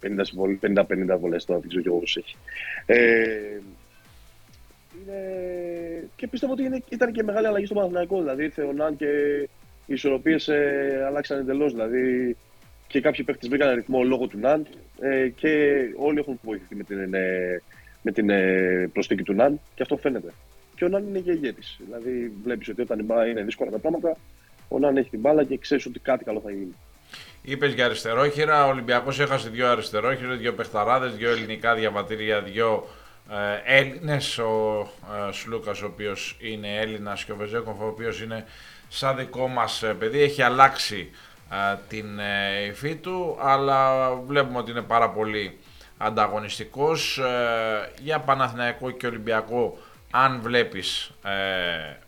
[1.14, 2.36] 50-50 βολές τώρα, δεν ξέρω και εγώ έχει.
[2.86, 3.60] Ε,
[5.00, 6.08] είναι...
[6.16, 8.18] Και πιστεύω ότι είναι, ήταν και μεγάλη αλλαγή στο Παναθηναϊκό.
[8.18, 9.08] Δηλαδή ήρθε ο Ναν και
[9.86, 11.72] οι ισορροπίες ε, αλλάξαν εντελώς.
[11.72, 12.36] Δηλαδή
[12.86, 14.66] και κάποιοι παίχτες βρήκαν ρυθμό λόγω του Ναν
[15.00, 17.62] ε, και όλοι έχουν βοηθηθεί με την, ε,
[18.02, 20.32] με την ε, προσθήκη του Ναν και αυτό φαίνεται.
[20.76, 21.62] Και ο Ναν είναι και ηγέτης.
[21.78, 24.16] Δηλαδή βλέπεις ότι όταν η μπάλα είναι δύσκολα τα πράγματα,
[24.68, 26.74] ο Ναν έχει την μπάλα και ξέρεις ότι κάτι καλό θα γίνει.
[27.42, 28.66] Είπες για αριστερόχειρα.
[28.66, 32.86] Ο Ολυμπιακός έχασε δύο αριστερόχειρες, δύο παιχταράδες, δύο ελληνικά διαβατήρια, δύο
[33.30, 34.38] ε, Έλληνες.
[34.38, 34.80] Ο
[35.28, 38.44] ε, Σλούκας, ο οποίος είναι Έλληνας, και ο Βεζέκοφ, ο οποίος είναι
[38.94, 40.22] σαν δικό μας ε, παιδί.
[40.22, 41.10] Έχει αλλάξει
[41.50, 45.58] ε, την ε, υφή του, αλλά βλέπουμε ότι είναι πάρα πολύ
[45.98, 47.20] ανταγωνιστικός.
[48.02, 49.78] για Παναθηναϊκό και Ολυμπιακό,
[50.10, 51.10] αν βλέπεις,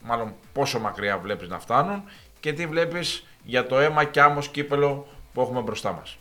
[0.00, 2.02] μάλλον πόσο μακριά βλέπεις να φτάνουν
[2.40, 6.18] και τι βλέπεις για το αίμα και άμμος κύπελο που έχουμε μπροστά μας.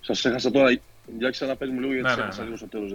[0.00, 0.80] Σας έχασα τώρα,
[1.18, 2.44] για ξαναπες μου λίγο γιατί ναι, ναι, έχασα ναι.
[2.44, 2.94] λίγο στο τέλος.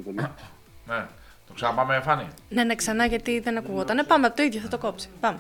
[0.86, 1.06] Ναι.
[1.48, 2.28] Το ξαναπάμε, Φάνη.
[2.50, 3.96] Ναι, ναι, ξανά γιατί δεν ακούγονταν.
[3.96, 5.10] Ναι, πάμε το ίδιο, θα το κόψει.
[5.20, 5.40] Πάμε.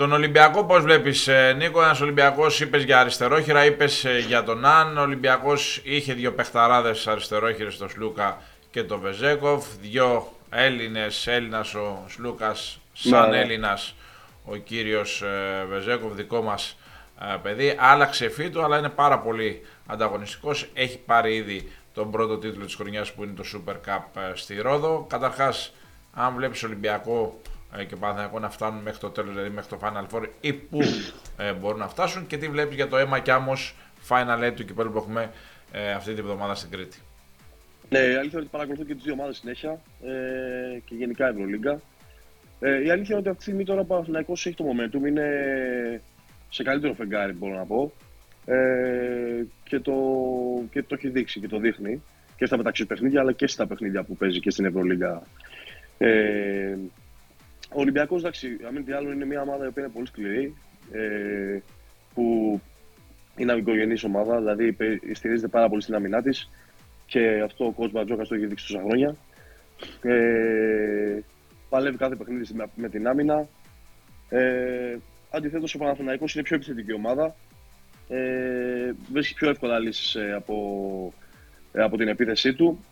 [0.00, 4.64] Τον Ολυμπιακό, πώς βλέπεις, ε, Νίκο, ένας Ολυμπιακός είπες για αριστερόχειρα, είπες ε, για τον
[4.64, 4.98] Αν.
[4.98, 9.66] Ο Ολυμπιακός είχε δύο παιχταράδες αριστερόχειρες, τον Σλούκα και τον Βεζέκοφ.
[9.80, 13.40] Δύο Έλληνες, Έλληνας ο Σλούκας, σαν ναι.
[13.40, 13.94] Έλληνας
[14.44, 16.76] ο κύριος ε, Βεζέκοφ, δικό μας
[17.42, 17.76] παιδί.
[17.78, 20.68] Άλλαξε φύτου, αλλά είναι πάρα πολύ ανταγωνιστικός.
[20.74, 24.60] Έχει πάρει ήδη τον πρώτο τίτλο της χρονιάς που είναι το Super Cup ε, στη
[24.60, 25.06] Ρόδο.
[25.08, 25.72] Καταρχάς,
[26.14, 27.49] αν βλέπεις Ολυμπιακό ε,
[27.88, 30.78] και Παναθηναϊκό να φτάνουν μέχρι το τέλος, δηλαδή μέχρι το Final Four ή πού
[31.36, 33.76] ε, μπορούν να φτάσουν και τι βλέπεις για το αίμα και άμμος
[34.08, 35.30] Final Eight του κυπέλου που έχουμε
[35.96, 36.98] αυτή την εβδομάδα στην Κρήτη;
[37.88, 41.80] Ναι, η αλήθεια είναι ότι παρακολουθώ και τις δύο ομάδες συνέχεια ε, και γενικά Ευρωλίγκα.
[42.60, 45.30] Ε, η αλήθεια είναι ότι αυτή τη στιγμή τώρα ο Παναθηναϊκός έχει το momentum, είναι
[46.50, 47.92] σε καλύτερο φεγγάρι, μπορώ να πω.
[48.44, 49.94] Ε, και, το,
[50.70, 52.02] και το έχει δείξει και το δείχνει
[52.36, 55.22] και στα μεταξύ παιχνίδια αλλά και στα παιχνίδια που παίζει και στην Ευρωλίγα.
[55.98, 56.76] Ε,
[57.72, 60.54] ο Ολυμπιακός, εντάξει, αν τι άλλο, είναι μια ομάδα που είναι πολύ σκληρή.
[60.92, 61.58] Ε,
[62.14, 62.60] που
[63.36, 64.76] είναι αμυγκογενή ομάδα, δηλαδή
[65.12, 66.50] στηρίζεται πάρα πολύ στην αμυνά της
[67.06, 69.16] και αυτό ο κόσμο Μπατζόκα το έχει δείξει τόσα χρόνια.
[70.02, 71.20] Ε,
[71.68, 73.48] παλεύει κάθε παιχνίδι με την άμυνα.
[74.28, 74.96] Ε,
[75.30, 77.36] Αντιθέτως, ο Παναθηναϊκός είναι πιο επιθετική ομάδα.
[78.08, 81.12] Ε, βρίσκει πιο εύκολα λύσεις ε, από,
[81.72, 82.84] ε, από την επίθεσή του.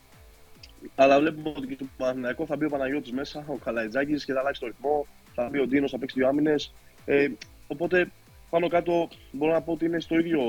[0.95, 4.41] Αλλά βλέπουμε ότι και του Παναθηναϊκού θα μπει ο Παναγιώτης μέσα, ο Καλαϊτζάκης και θα
[4.41, 5.07] αλλάξει το ρυθμό.
[5.35, 6.75] Θα μπει ο Ντίνος, θα παίξει δύο άμυνες.
[7.05, 7.29] Ε,
[7.67, 8.11] οπότε
[8.51, 10.41] πάνω κάτω μπορώ να πω ότι είναι στο ίδιο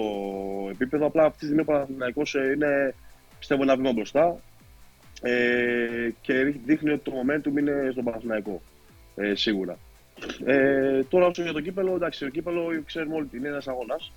[0.70, 1.06] επίπεδο.
[1.06, 2.96] Απλά αυτή τη στιγμή ο Παναθηναϊκός ε, είναι
[3.40, 4.40] πιστεύω ένα βήμα μπροστά
[5.22, 6.34] ε, και
[6.66, 8.62] δείχνει ότι το momentum είναι στον Παναθηναϊκό.
[9.16, 9.78] Ε, σίγουρα.
[10.46, 14.12] Ε, τώρα όσο για το κύπελο, εντάξει, το κύπελο ξέρουμε όλοι ότι είναι ένας αγώνας.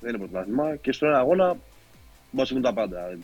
[0.00, 0.76] Δεν είναι πρωτάθλημα.
[0.76, 1.56] Και στο ένα αγώνα
[2.36, 3.18] μπορεί να τα πάντα.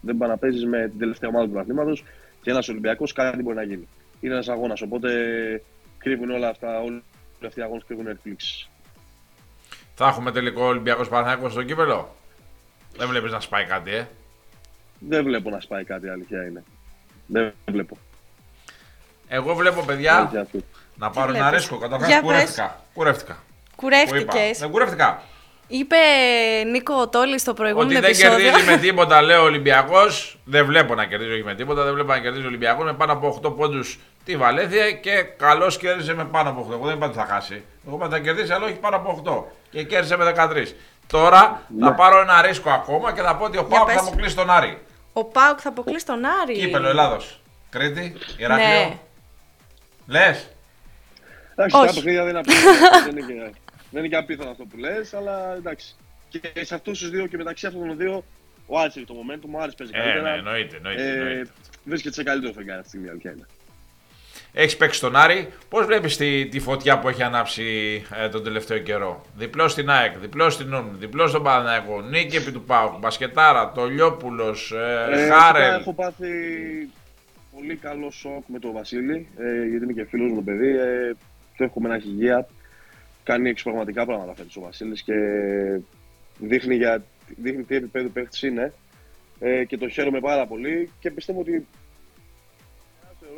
[0.00, 2.04] Δεν πάει να παίζει με την τελευταία ομάδα του πρωταθλήματος
[2.42, 3.88] και ένας Ολυμπιακός κάτι μπορεί να γίνει.
[4.20, 4.80] Είναι ένας αγώνας.
[4.82, 5.10] Οπότε
[5.98, 7.02] κρύβουν όλα αυτά, όλοι
[7.46, 8.68] αυτοί οι αγώνες κρύβουν εκπλήξει.
[9.94, 12.14] Θα έχουμε τελικό Ολυμπιακός Παναθηναϊκός στο κύπελο;
[12.96, 14.08] Δεν βλέπεις να σπάει κάτι, ε;
[14.98, 16.62] Δεν βλέπω να σπάει κάτι, αλήθεια είναι.
[17.26, 17.96] Δεν βλέπω.
[19.28, 20.46] Εγώ βλέπω, παιδιά,
[20.96, 21.78] να πάρω ένα ρίσκο.
[21.78, 22.80] Καταρχάς κουρεύτηκα.
[22.94, 23.38] Κουρεύτηκα.
[23.76, 24.58] Κουρεύτηκες.
[24.58, 25.22] Δεν κουρεύτηκα.
[25.68, 25.96] Είπε
[26.70, 28.38] Νίκο Τόλι στο προηγούμενο Ότι δεν επεισόδιο.
[28.50, 30.38] κερδίζει με τίποτα, λέει ο Ολυμπιακός.
[30.44, 31.82] Δεν βλέπω να κερδίζει όχι με τίποτα.
[31.84, 35.76] Δεν βλέπω να κερδίζει ο Ολυμπιακός με πάνω από 8 πόντους τη Βαλέθια και καλώς
[35.78, 36.72] κέρδισε με πάνω από 8.
[36.72, 37.64] Εγώ δεν είπα ότι θα χάσει.
[37.86, 39.52] Εγώ είπα ότι θα κερδίσει, αλλά όχι πάνω από 8.
[39.70, 40.66] Και κέρδισε με 13.
[41.06, 41.86] Τώρα ναι.
[41.86, 44.78] θα πάρω ένα ρίσκο ακόμα και θα πω ότι ο Πάουκ θα αποκλείσει τον Άρη.
[45.12, 46.54] Ο Πάουκ θα αποκλείσει τον Άρη.
[46.54, 47.40] Κύπελο Ελλάδος.
[47.70, 48.68] Κρήτη, Ηράκλειο.
[48.68, 48.98] Ναι.
[50.06, 50.48] Λες.
[51.56, 53.50] Εντάξει, τα παιχνίδια δεν είναι απίθανο.
[53.90, 55.96] δεν είναι και απίθανο αυτό που λες, αλλά εντάξει.
[56.28, 58.24] Και σε αυτούς τους δύο και μεταξύ αυτών των δύο,
[58.66, 60.30] ο Άρης έχει το momentum, ο Άρης παίζει ε, καλύτερα.
[60.30, 61.50] Ναι, εννοείται, εννοείται, ε, εννοείται.
[61.84, 63.46] Βρίσκεται σε καλύτερο φεγγάρι αυτή τη στιγμή, αλήθεια είναι.
[64.52, 65.48] Έχεις παίξει τον Άρη.
[65.68, 67.64] Πώς βλέπεις τη, τη φωτιά που έχει ανάψει
[68.14, 72.52] ε, τον τελευταίο καιρό; Διπλός στην ΑΕΚ, διπλός στην Νούμ, διπλός στον Παναγιώτο, νίκη επί
[72.52, 74.56] του Πάου, Μπασκετάρα, το Λιόπουλο,
[75.10, 75.80] ε, ε, Χάρελ.
[75.80, 76.28] Έχω πάθει
[77.54, 80.68] πολύ καλό σοκ με τον Βασίλη, ε, γιατί είναι και φίλος μου το παιδί.
[80.68, 81.12] Ε,
[81.56, 82.48] το εύχομαι να έχει υγεία.
[83.26, 85.14] Κάνει εξωπραγματικά πράγματα φέτος ο Βασίλης και
[86.38, 87.04] δείχνει, για,
[87.36, 88.72] δείχνει τι επίπεδο παίχτης είναι.
[89.38, 91.66] Ε, και το χαίρομαι πάρα πολύ και πιστεύω ότι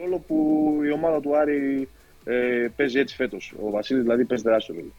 [0.01, 1.89] ρόλο που η ομάδα του Άρη
[2.25, 3.55] ε, παίζει έτσι φέτος.
[3.63, 4.93] Ο Βασίλης δηλαδή παίζει τεράστιο ρόλο.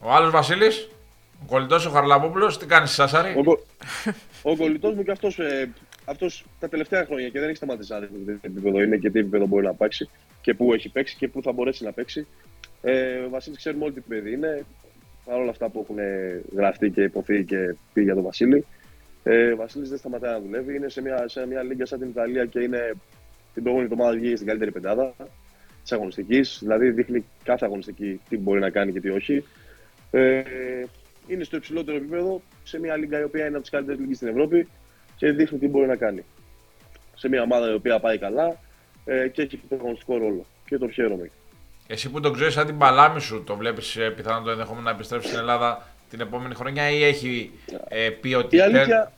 [0.00, 0.88] Ο άλλος Βασίλης,
[1.42, 3.34] ο κολλητός ο Χαρλαμπόπουλο, τι κάνεις Σάσαρη.
[3.34, 3.58] Ο,
[4.50, 5.70] ο κολλητός μου και αυτός ε,
[6.04, 9.18] αυτός τα τελευταία χρόνια και δεν έχει σταματήσει να δείχνει τι επίπεδο είναι και τι
[9.18, 10.08] επίπεδο μπορεί να παίξει
[10.40, 12.26] και πού έχει παίξει και πού θα μπορέσει να παίξει.
[12.82, 14.64] Ε, ο Βασίλης ξέρουμε όλοι τι παιδί είναι.
[15.24, 15.96] Παρ' όλα αυτά που έχουν
[16.56, 18.66] γραφτεί και υποθεί και πει για τον Βασίλη.
[19.22, 20.76] Ε, ο Βασίλης δεν σταματάει να δουλεύει.
[20.76, 22.92] Είναι σε μια, σε μια λίγα σαν την Ιταλία και είναι
[23.54, 25.14] την προηγούμενη εβδομάδα βγήκε στην καλύτερη πεντάδα
[25.82, 26.58] της αγωνιστικής.
[26.60, 29.44] Δηλαδή δείχνει κάθε αγωνιστική τι μπορεί να κάνει και τι όχι.
[30.10, 30.42] Ε,
[31.26, 34.28] είναι στο υψηλότερο επίπεδο σε μια λίγα η οποία είναι από τις καλύτερες λίγε στην
[34.28, 34.68] Ευρώπη
[35.16, 36.24] και δείχνει τι μπορεί να κάνει.
[37.14, 38.56] Σε μια ομάδα η οποία πάει καλά
[39.04, 40.46] ε, και έχει πρωταγωνιστικό ρόλο.
[40.64, 41.30] Και το χαίρομαι.
[41.92, 44.90] Εσύ που τον ξέρεις σαν την παλάμη σου, το βλέπεις ε, πιθανόν το ενδεχόμενο να
[44.90, 47.50] επιστρέψεις στην Ελλάδα την επόμενη χρονιά ή έχει
[47.88, 48.56] ε, πει ότι.
[48.56, 49.12] Η αλήθεια,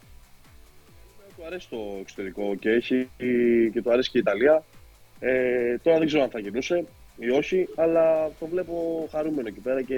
[1.36, 3.08] του αρέσει το εξωτερικό και, έχει,
[3.72, 4.64] και του αρέσει και η Ιταλία.
[5.20, 6.84] Ε, τώρα δεν ξέρω αν θα γυρνούσε
[7.16, 9.96] ή όχι, αλλά το βλέπω χαρούμενο εκεί πέρα και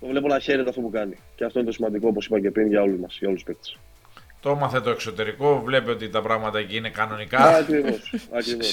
[0.00, 1.16] το βλέπω να χαίρεται αυτό που κάνει.
[1.36, 3.54] Και αυτό είναι το σημαντικό, όπως είπα και πριν, για όλους μας, για όλους τους
[3.54, 3.78] παίκτες.
[4.40, 7.44] Το έμαθε το εξωτερικό, βλέπει ότι τα πράγματα εκεί είναι κανονικά.
[7.58, 8.10] Ακριβώς,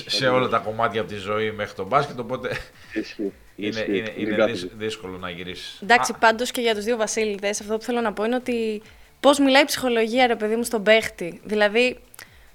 [0.07, 2.49] σε όλα τα κομμάτια από τη ζωή μέχρι τον μπάσκετ, οπότε
[3.55, 5.79] είναι, είναι, είναι δύσκολο να γυρίσεις.
[5.83, 8.81] Εντάξει, πάντως και για τους δύο Βασίλειδες, αυτό που θέλω να πω είναι ότι
[9.19, 11.41] πώς μιλάει η ψυχολογία, ρε παιδί μου, στον παίχτη.
[11.43, 11.99] Δηλαδή,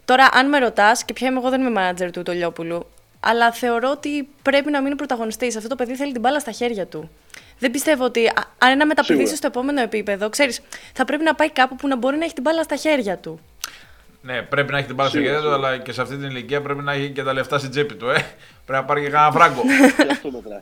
[0.04, 2.86] τώρα, αν με ρωτάς, και πια είμαι εγώ, δεν είμαι μάνατζερ του Τολιόπουλου,
[3.20, 5.56] αλλά θεωρώ ότι πρέπει να μείνει πρωταγωνιστής.
[5.56, 7.10] Αυτό το παιδί θέλει την μπάλα στα χέρια του.
[7.60, 8.26] Δεν πιστεύω ότι
[8.58, 10.60] αν ένα μεταπηδήσει στο επόμενο επίπεδο, ξέρεις,
[10.92, 13.40] θα πρέπει να πάει κάπου που να μπορεί να έχει την μπάλα στα χέρια του.
[14.22, 16.60] Ναι, πρέπει να έχει την μπάλα στα χέρια του, αλλά και σε αυτή την ηλικία
[16.60, 18.08] πρέπει να έχει και τα λεφτά στην τσέπη του.
[18.08, 18.14] Ε.
[18.66, 19.62] Πρέπει να πάρει και κανένα φράγκο.
[20.06, 20.60] και αυτό μετράει.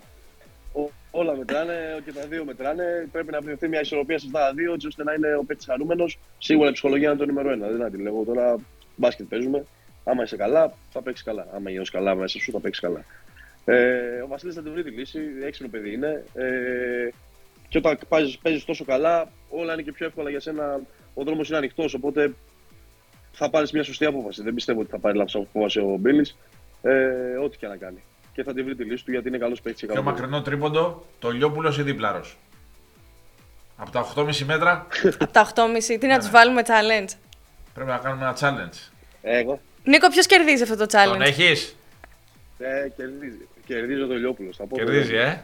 [1.11, 3.09] Όλα μετράνε και τα δύο μετράνε.
[3.13, 5.67] Πρέπει να βρεθεί μια ισορροπία σε αυτά τα δύο, έτσι ώστε να είναι ο παίκτης
[5.67, 6.19] χαρούμενος.
[6.39, 7.67] Σίγουρα η ψυχολογία είναι το νούμερο ένα.
[7.69, 8.57] Δεν τη λέγω τώρα.
[8.97, 9.65] Μπάσκετ παίζουμε.
[10.05, 11.47] Άμα είσαι καλά, θα παίξεις καλά.
[11.55, 13.05] Άμα είσαι καλά μέσα σου, θα παίξεις καλά.
[13.75, 15.21] Ε, ο Βασίλης θα την βρει τη λύση.
[15.47, 16.25] Έξυπνο παιδί είναι.
[16.35, 17.09] Ε,
[17.69, 17.99] και όταν
[18.43, 20.81] παίζεις τόσο καλά, όλα είναι και πιο εύκολα για σένα.
[21.15, 21.95] Ο δρόμος είναι ανοιχτός.
[21.95, 22.35] Οπότε
[23.33, 24.43] θα πάρεις μια σωστή απόφαση.
[24.43, 26.37] Δεν πιστεύω ότι θα πάρει λάθος απόφαση ο Μπίλης.
[26.83, 28.03] Ε, ό,τι και να κάνει
[28.33, 29.89] και θα τη βρει τη λύση του γιατί είναι καλός παίκτης.
[29.89, 32.37] Πιο μακρινό τρίποντο, το Λιόπουλο ή δίπλαρος.
[33.77, 34.87] Από τα 8,5 μέτρα
[35.21, 37.09] Από τα 8,5, τι να τους βάλουμε challenge;
[37.75, 38.91] πρέπει να κάνουμε ένα challenge.
[39.23, 39.61] Εγώ.
[39.85, 41.21] Νίκο, ποιος κερδίζει αυτό το Τον challenge.
[41.21, 41.77] έχεις,
[42.59, 43.49] Ε, κερδίζει.
[43.69, 44.51] Κερδίζω το Λιόπουλο.
[44.57, 45.43] Θα πω κερδίζει, το- ε.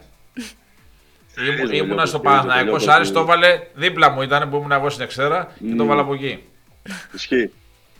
[1.35, 2.91] Κερδίζω Ήμουν- το Ήμουνα Λιόπουλο, στο κερδίζω το Παναθηναϊκό, Λιόπουλο.
[2.91, 4.21] Άρης το έβαλε δίπλα μου.
[4.21, 5.87] Ήταν που ήμουν εγώ στην Εξέρα και το Μμμ.
[5.89, 6.43] βάλα από εκεί.
[7.13, 7.51] Ισχύει.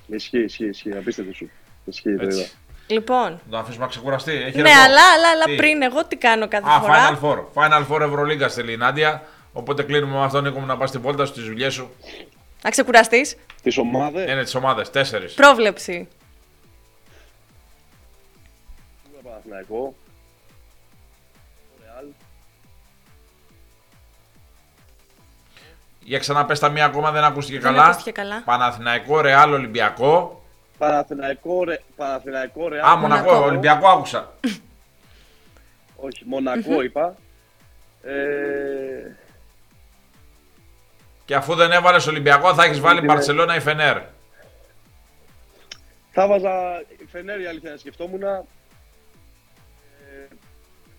[0.08, 0.92] Ισχύει, ισχύει, ισχύει.
[0.98, 1.50] Απίστευτο σου.
[1.86, 2.24] Ισχύει, το είδα.
[2.26, 2.52] Έτσι.
[2.88, 3.24] Λοιπόν.
[3.32, 4.32] Να τον αφήσουμε να ξεκουραστεί.
[4.32, 4.76] Έχει Ναι, ρεπό.
[4.84, 7.46] αλλά, αλλά, αλλά Τι; πριν εγώ τι κάνω κάθε Α, φορά; Final Four.
[7.54, 9.24] Final Four Ευρωλίγκα στέλνει η Νάντια.
[9.54, 11.90] Οπότε κλείνουμε με αυτόν Νίκο μου να πας στην πόλτα σου, τις δουλειές σου.
[12.64, 15.34] Να ξεκουραστείς; Τις ομάδες; Είναι τις ομάδες, τέσσερις.
[15.34, 16.08] Πρόβλεψη.
[19.24, 19.90] Παναθηναϊκός;
[26.08, 27.84] Για ξαναπες τα μία ακόμα, δεν ακούστηκε Δεν καλά.
[27.86, 28.41] ακούστηκε καλά.
[28.46, 30.44] Παναθηναϊκό, Ρεάλ, Ολυμπιακό.
[30.78, 32.91] Παναθηναϊκό, ρε, Παναθηναϊκό Ρεάλ.
[32.91, 33.46] Α, Μονακό, Μονακό.
[33.46, 34.34] Ολυμπιακό άκουσα.
[35.96, 37.15] Όχι, Μονακό είπα.
[38.04, 38.13] Ε,
[41.26, 43.98] Και αφού δεν έβαλες Ολυμπιακό, θα έχεις βάλει Είναι- Μπαρσελόνα ή Φενέρ.
[46.12, 48.24] θα βάζα η Φενέρ η αλήθεια να σκεφτόμουν.
[48.24, 48.44] Ε,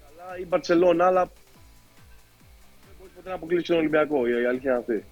[0.03, 1.46] καλά, η Μπαρτσελώνα, αλλά δεν μπορεί ποτέ
[3.29, 4.27] να αποκλείσει τον Ολυμπιακό.
[4.27, 5.05] Η, η αλήθεια είναι αυτή.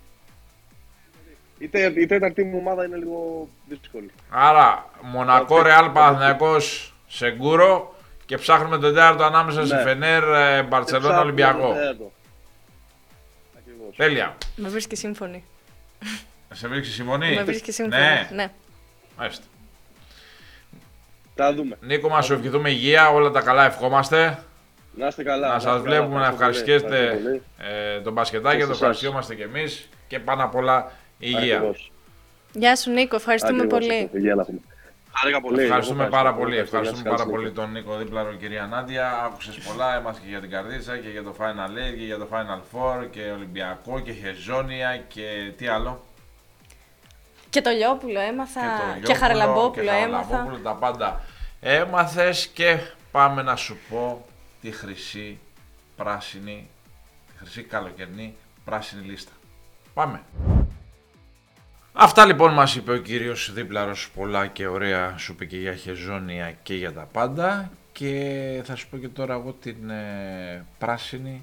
[1.58, 4.10] Η, τέ, η τέταρτη μου ομάδα είναι λίγο δύσκολη.
[4.30, 7.94] Άρα, Μονακό, Θα- Ρεάλ, θα- Παναθηναϊκός, Σεγκούρο.
[8.26, 9.82] Και ψάχνουμε τον τέταρτο ανάμεσα σε Ναι.
[9.82, 11.68] Φενέρ, ε, Μπαρσελόνα, Ψάχνω Ολυμπιακό.
[11.68, 12.12] το τέταρτο.
[13.58, 13.96] Ακριβώς.
[13.96, 14.36] Τέλεια.
[14.56, 15.44] Με βρίσκει σύμφωνη.
[16.52, 17.34] Σε βρίσκει συμφωνεί.
[17.34, 18.02] Με βρίσκει σύμφωνη.
[18.02, 18.52] Ναι, ναι.
[19.18, 19.44] μάλιστα.
[21.34, 21.76] Θα δούμε.
[21.80, 24.38] Νίκο, μας σου ευχηθούμε υγεία, όλα τα καλά ευχόμαστε.
[24.96, 25.48] Να είστε καλά.
[25.48, 25.82] Να είστε σας καλά.
[25.90, 26.74] βλέπουμε να Ευχαριστώ πολύ.
[26.74, 27.42] ευχαριστήσετε Ευχαριστώ πολύ.
[27.96, 28.80] ε, τον μπασκετάκι, Και το σε εσάς.
[28.80, 31.56] ευχαριστιόμαστε κι εμείς και πάνω απ' όλα υγεία.
[31.56, 31.92] Ακριβώς.
[32.52, 34.10] Γεια σου Νίκο, ευχαριστούμε Ακριβώς, πολύ.
[34.12, 34.58] Υγεία να έχουμε.
[35.16, 35.62] Χάρηκα πολύ.
[35.62, 36.42] Ευχαριστούμε Εγώ πάρα ευχαριστώ.
[36.44, 36.58] πολύ.
[36.58, 36.76] Ευχαριστώ.
[36.96, 37.60] Ευχαριστούμε Γεια πάρα σας, πολύ Νίκο.
[37.60, 39.22] τον Νίκο Δίπλαρο, κυρία Νάντια.
[39.24, 42.26] Άκουσες πολλά, έμαθες και για την Καρδίτσα και για το Final Eight και για το
[42.32, 46.04] Final Four και Ολυμπιακό και Χεζόνια και τι άλλο.
[47.50, 48.60] Και το Λιόπουλο έμαθα.
[48.60, 50.24] το Και, Λιόπουλο Χαραλαμπόπουλο και έμαθα.
[50.26, 51.20] Χαραλαμπόπουλο, τα πάντα.
[51.60, 52.78] Έμαθες και
[53.12, 54.26] πάμε να σου πω
[54.64, 55.38] τη χρυσή
[55.96, 56.68] πράσινη,
[57.26, 59.32] τη χρυσή καλοκαιρινή πράσινη λίστα.
[59.94, 60.22] Πάμε.
[61.92, 66.52] Αυτά λοιπόν μας είπε ο κύριος Δίπλαρος πολλά και ωραία σου είπε και για χεζόνια
[66.62, 71.42] και για τα πάντα και θα σου πω και τώρα εγώ την ε, πράσινη,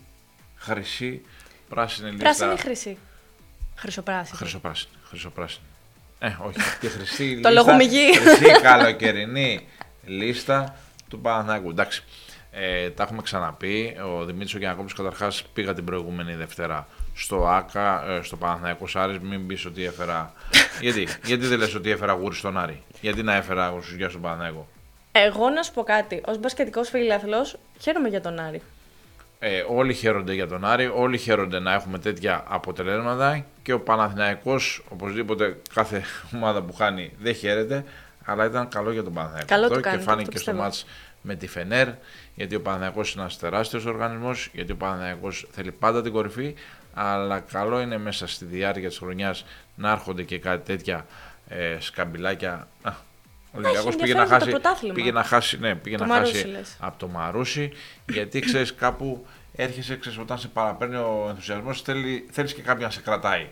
[0.55, 1.21] χρυσή,
[1.69, 2.23] πράσινη λίστα.
[2.23, 2.97] Πράσινη ή χρυσή;
[3.75, 4.37] Χρυσοπράσινη.
[4.37, 4.91] Χρυσοπράσινη.
[5.03, 5.65] Χρυσοπράσινη.
[6.19, 6.57] Ε, όχι.
[6.79, 7.51] Τη χρυσή Το λίστα.
[7.51, 8.17] λογομυγί.
[8.17, 9.67] Χρυσή καλοκαιρινή
[10.05, 10.75] λίστα
[11.09, 11.69] του Παναθηναϊκού.
[11.69, 12.03] Εντάξει.
[12.51, 13.97] Ε, τα έχουμε ξαναπεί.
[14.15, 19.19] Ο Δημήτρης ο Γιανακόπουλος καταρχάς πήγα την προηγούμενη Δευτέρα στο ΆΚΑ, ε, στο Παναθηναϊκός Άρης.
[19.19, 20.33] Μην πεις ότι έφερα...
[20.81, 24.67] Γιατί, γιατί δεν λες ότι έφερα γούρι στον Άρη; Γιατί να έφερα γουρσουζιά στον Παναθηναϊκό;
[25.11, 26.21] Εγώ να σου πω κάτι.
[26.27, 27.47] Ω μπασκετικός φίλαθλο,
[27.79, 28.61] χαίρομαι για τον Άρη.
[29.43, 34.83] Ε, όλοι χαίρονται για τον Άρη, όλοι χαίρονται να έχουμε τέτοια αποτελέσματα και ο Παναθηναϊκός
[34.89, 36.03] οπωσδήποτε κάθε
[36.35, 37.83] ομάδα που χάνει δεν χαίρεται,
[38.25, 39.47] αλλά ήταν καλό για τον Παναθηναϊκό.
[39.47, 40.57] Καλό αυτό του κάνει, και το φάνηκε στο πιστεύω.
[40.57, 40.85] μάτς
[41.21, 41.87] με τη Φενέρ,
[42.35, 46.55] γιατί ο Παναθηναϊκός είναι ένας τεράστιος οργανισμός, γιατί ο Παναθηναϊκός θέλει πάντα την κορυφή,
[46.93, 51.05] αλλά καλό είναι μέσα στη διάρκεια της χρονιάς να έρχονται και κάτι τέτοια
[51.47, 52.67] ε, σκαμπιλάκια.
[52.81, 52.91] Α,
[53.53, 54.93] ο Ολυμπιακός πήγε να, ενδιαφέρον το χάσει, πρωτάθλημα.
[54.93, 56.77] πήγε να χάσει, ναι, πήγε Το να Μαρούσι, χάσει λες.
[56.79, 57.71] από το Μαρούσι,
[58.09, 62.89] γιατί ξέρεις κάπου έρχεσαι, ξέρεις, όταν σε παραπέρνει ο ενθουσιασμός, θέλει, θέλεις και κάποιον να
[62.89, 63.47] σε κρατάει.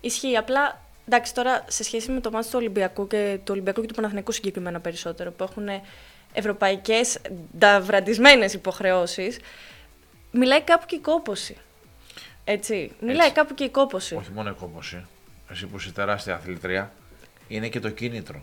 [0.00, 0.36] Ισχύει.
[0.36, 3.94] Απλά εντάξει, τώρα σε σχέση με το μάτι του Ολυμπιακού και του Ολυμπιακού και του
[3.94, 5.68] Παναθηναϊκού συγκεκριμένα περισσότερο, που έχουν
[6.32, 7.18] ευρωπαϊκές
[7.58, 9.38] νταβραντισμένες υποχρεώσεις,
[10.30, 11.56] μιλάει κάπου και η κόποση.
[12.44, 12.92] Έτσι.
[13.00, 13.32] Μιλάει Έτσι.
[13.32, 14.14] κάπου και η κόποση.
[14.14, 15.04] Όχι μόνο η κόμποση.
[15.50, 16.92] Εσύ που είσαι τεράστια αθλητρία,
[17.48, 18.42] είναι και το κίνητρο.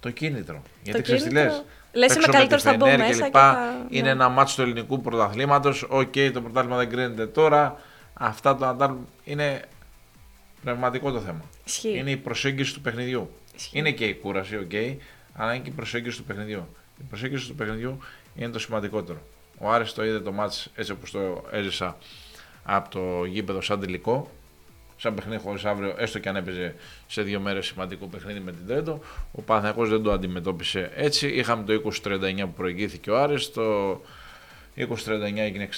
[0.00, 0.62] Το κίνητρο.
[0.82, 1.50] Γιατί ξέρεις τι κίνητρο.
[1.50, 3.52] λες; Λες, Παίξω είμαι με τη καλύτερος, θα μπω Φενέρ μέσα και και λοιπά.
[3.54, 4.10] θα- Είναι ναι.
[4.10, 5.82] ένα ματς του ελληνικού πρωταθλήματος.
[5.88, 7.80] Οκ, το πρωτάθλημα δεν κρίνεται τώρα.
[8.14, 8.92] Αυτά το mental
[9.24, 9.62] είναι
[10.62, 11.44] πνευματικό το θέμα.
[11.64, 11.96] Ισχύει.
[11.98, 13.30] Είναι η προσέγγιση του παιχνιδιού.
[13.56, 13.78] Ισχύει.
[13.78, 14.72] Είναι και η κούραση, οκ,
[15.36, 16.68] αλλά είναι και η προσέγγιση του παιχνιδιού.
[17.00, 17.98] Η προσέγγιση του παιχνιδιού
[18.36, 19.18] είναι το σημαντικότερο.
[19.58, 21.96] Ο Άρης το είδε το ματς έτσι όπως το έζησα
[22.64, 24.30] από το γήπεδο σαν τελικό.
[24.98, 26.74] Σαν παιχνίδι χωρίς αύριο, έστω και αν έπαιζε
[27.06, 29.00] σε δύο μέρες σημαντικό παιχνίδι με την Τρέντο.
[29.32, 31.28] Ο Παναθηναϊκός δεν το αντιμετώπισε έτσι.
[31.28, 33.52] Είχαμε το 20-39 που προηγήθηκε ο Άρης.
[33.52, 34.00] Το
[34.78, 35.68] 20-39 έγινε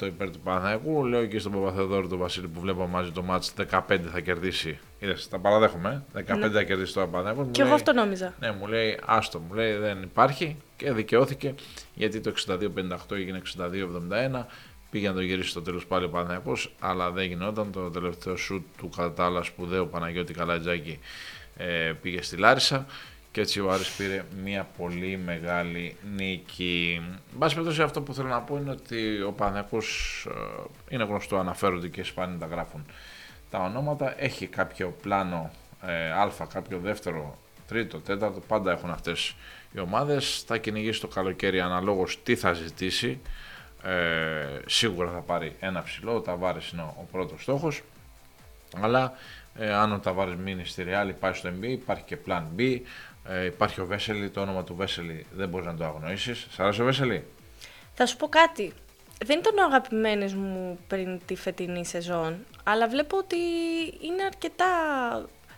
[0.00, 1.04] 62-58 υπέρ του Παναθηναϊκού.
[1.06, 3.80] Λέω και στον Παπαθεδόρο τον Βασίλη που βλέπω μαζί το μάτς 15
[4.12, 4.78] θα κερδίσει.
[4.98, 6.04] Είδες, τα παραδέχομαι.
[6.14, 6.22] ε.
[6.22, 7.44] 15 θα κερδίσει το Παναθηναϊκός.
[7.46, 8.34] Μου Και εγώ λέει- αυτό νόμιζα.
[8.40, 11.54] ναι, μου λέει άστο, μου λέει δεν υπάρχει και δικαιώθηκε
[11.94, 14.46] γιατί το 62-58 έγινε 62-71.
[14.90, 17.72] Πήγε να το γυρίσει στο τέλος πάλι ο Παναθηναϊκός, αλλά δεν γινόταν.
[17.72, 20.98] Το τελευταίο σουτ του κατά τα άλλα σπουδαίου Παναγιώτη Καλατζάκη
[21.56, 22.86] ε, πήγε στη Λάρισα
[23.32, 27.00] Και έτσι ο Άρης πήρε μια πολύ μεγάλη νίκη.
[27.32, 31.36] Εν πάση περιπτώσει αυτό που θέλω να πω είναι ότι ο Παναθηναϊκός ε, είναι γνωστό,
[31.36, 32.86] αναφέρονται και σπάνια τα γράφουν
[33.50, 34.22] τα ονόματα.
[34.22, 35.50] Έχει κάποιο πλάνο
[35.86, 39.34] ε, α, κάποιο δεύτερο, τρίτο, τέταρτο, πάντα έχουν αυτές
[39.72, 40.44] οι ομάδες.
[40.46, 43.20] Θα κυνηγήσει το καλοκαίρι αναλόγως τι θα ζητήσει.
[43.82, 47.82] Ε, σίγουρα θα πάρει ένα ψηλό, ο Ταβάρης είναι ο πρώτος στόχος.
[48.80, 49.12] Αλλά
[49.58, 52.80] ε, αν ο Ταβάρης μείνει στη Real, πάει στο NBA, υπάρχει και plan B.
[53.28, 56.46] Ε, υπάρχει ο Βέσελη, το όνομα του Βέσελη δεν μπορείς να το αγνοήσεις.
[56.50, 57.24] Σ' αρέσει ο Βέσελη;
[57.94, 58.72] Θα σου πω κάτι.
[59.24, 63.36] Δεν ήταν ο αγαπημένος μου πριν τη φετινή σεζόν, αλλά βλέπω ότι
[64.02, 64.66] είναι αρκετά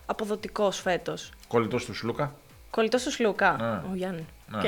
[0.05, 1.29] αποδοτικός φέτος.
[1.47, 2.35] Κολλητός του Σλούκα;
[2.69, 3.91] Κολλητός του Σλούκα, Ναι.
[3.91, 4.25] ο Γιάννη.
[4.47, 4.57] Ναι.
[4.57, 4.63] Οκ.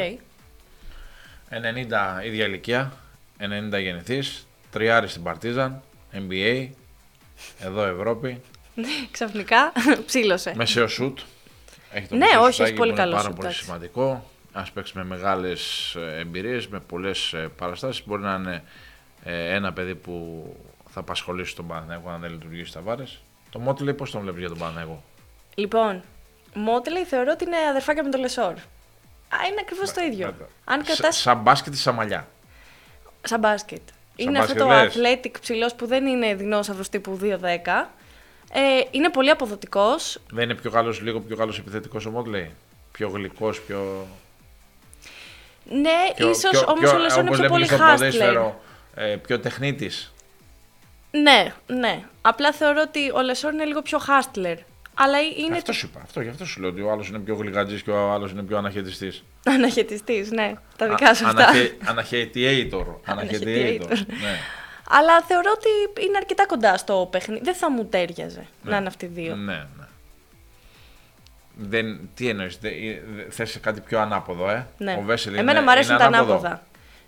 [1.49, 2.93] 90 ίδια ηλικία,
[3.39, 5.81] 90 γεννηθείς, τριάρι στην Παρτίζαν,
[6.13, 6.69] NBA,
[7.59, 8.41] εδώ Ευρώπη,
[9.11, 9.71] Ξαφνικά
[10.05, 10.53] ψήλωσε.
[10.55, 11.19] μεσαίος σουτ.
[11.91, 13.63] Έχει το Ναι, μεσαίο όχι, σουτάκι έχει πολύ που είναι καλό πάρα σουτ, πολύ εντάξει.
[13.65, 14.29] σημαντικό.
[14.53, 18.03] Ας παίξει με μεγάλες ε, εμπειρίες, με πολλές ε, παραστάσεις.
[18.05, 18.63] Μπορεί να είναι
[19.23, 20.45] ε, ένα παιδί που
[20.89, 23.21] θα απασχολήσει τον Παναθηναϊκό αν δεν λειτουργήσει στα βάρες.
[23.49, 25.03] Το Μότλey πώς τον βλέπεις για τον Παναθηναϊκό;
[25.55, 26.01] Λοιπόν,
[26.53, 28.51] Μότλεϊ θεωρώ ότι είναι αδερφάκια με το Λεσόρ.
[29.29, 30.27] Α, είναι ακριβώς το ίδιο.
[30.31, 30.47] Κοίτα.
[30.65, 31.11] Αν Σα- κρατά.
[31.11, 32.27] Σαν μπάσκετ ή σαν μαλλιά;
[33.21, 33.81] Σαν μπάσκετ.
[34.15, 34.95] είναι μπάσκετ αυτό το λες.
[34.95, 37.89] athletic ψηλός που δεν είναι δεινόσαυρος τύπου 2-10.
[38.53, 38.59] Ε,
[38.91, 40.19] είναι πολύ αποδοτικός.
[40.31, 42.47] Δεν είναι πιο καλός, λίγο πιο καλός επιθετικός ο Μότλεϊ.
[42.91, 44.07] Πιο γλυκός, πιο...
[45.71, 47.83] Ναι, πιο ίσως πιο- όμως πιο- ο Λεσόρ είναι όπως πιο λέμε πολύ και στο
[47.85, 47.97] hustler.
[47.97, 48.61] ποδόσφαιρο,
[48.95, 50.13] ε, πιο τεχνίτης.
[51.11, 52.03] Ναι, ναι.
[52.21, 54.55] Απλά θεωρώ ότι ο Λεσόρ είναι λίγο πιο hustler.
[54.99, 56.01] Αλλά είναι Αυτό σου είπα.
[56.03, 58.43] Αυτό, γι' αυτό σου λέω ότι ο άλλος είναι πιο γλυκατζή και ο άλλος είναι
[58.43, 59.23] πιο αναχαιτιστής.
[59.45, 60.53] αναχαιτιστής, ναι.
[60.77, 61.47] Τα δικά σου αυτά.
[61.85, 62.85] Αναχαιτιator.
[63.05, 63.87] Αναχαιτιator.
[63.87, 64.05] Anachetiator.
[64.07, 64.37] ναι.
[64.89, 67.43] Αλλά θεωρώ ότι είναι αρκετά κοντά στο παιχνίδι.
[67.43, 68.71] Δεν θα μου τέριαζε Ναι.
[68.71, 69.35] να είναι αυτοί οι δύο.
[69.35, 69.85] ναι, ναι.
[71.59, 72.69] Δεν, τι εννοείς, δε,
[73.15, 74.95] δε, θες κάτι πιο ανάποδο, ε; Ναι.
[74.99, 76.33] Ο Βέσελ Εμένα είναι, μου αρέσουν είναι τα ανάποδο.
[76.33, 76.63] ανάποδα.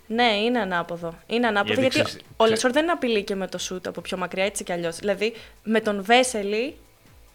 [0.06, 1.14] Ναι, είναι ανάποδο.
[1.26, 4.00] Είναι ανάποδο Γιατί γιατί, ξέρεις- ο ξέ- Λεσόρ δεν απειλεί και με το σουτ από
[4.00, 4.96] πιο μακριά, έτσι κι αλλιώς.
[4.96, 6.76] Δηλαδή, με τον Βέσελη,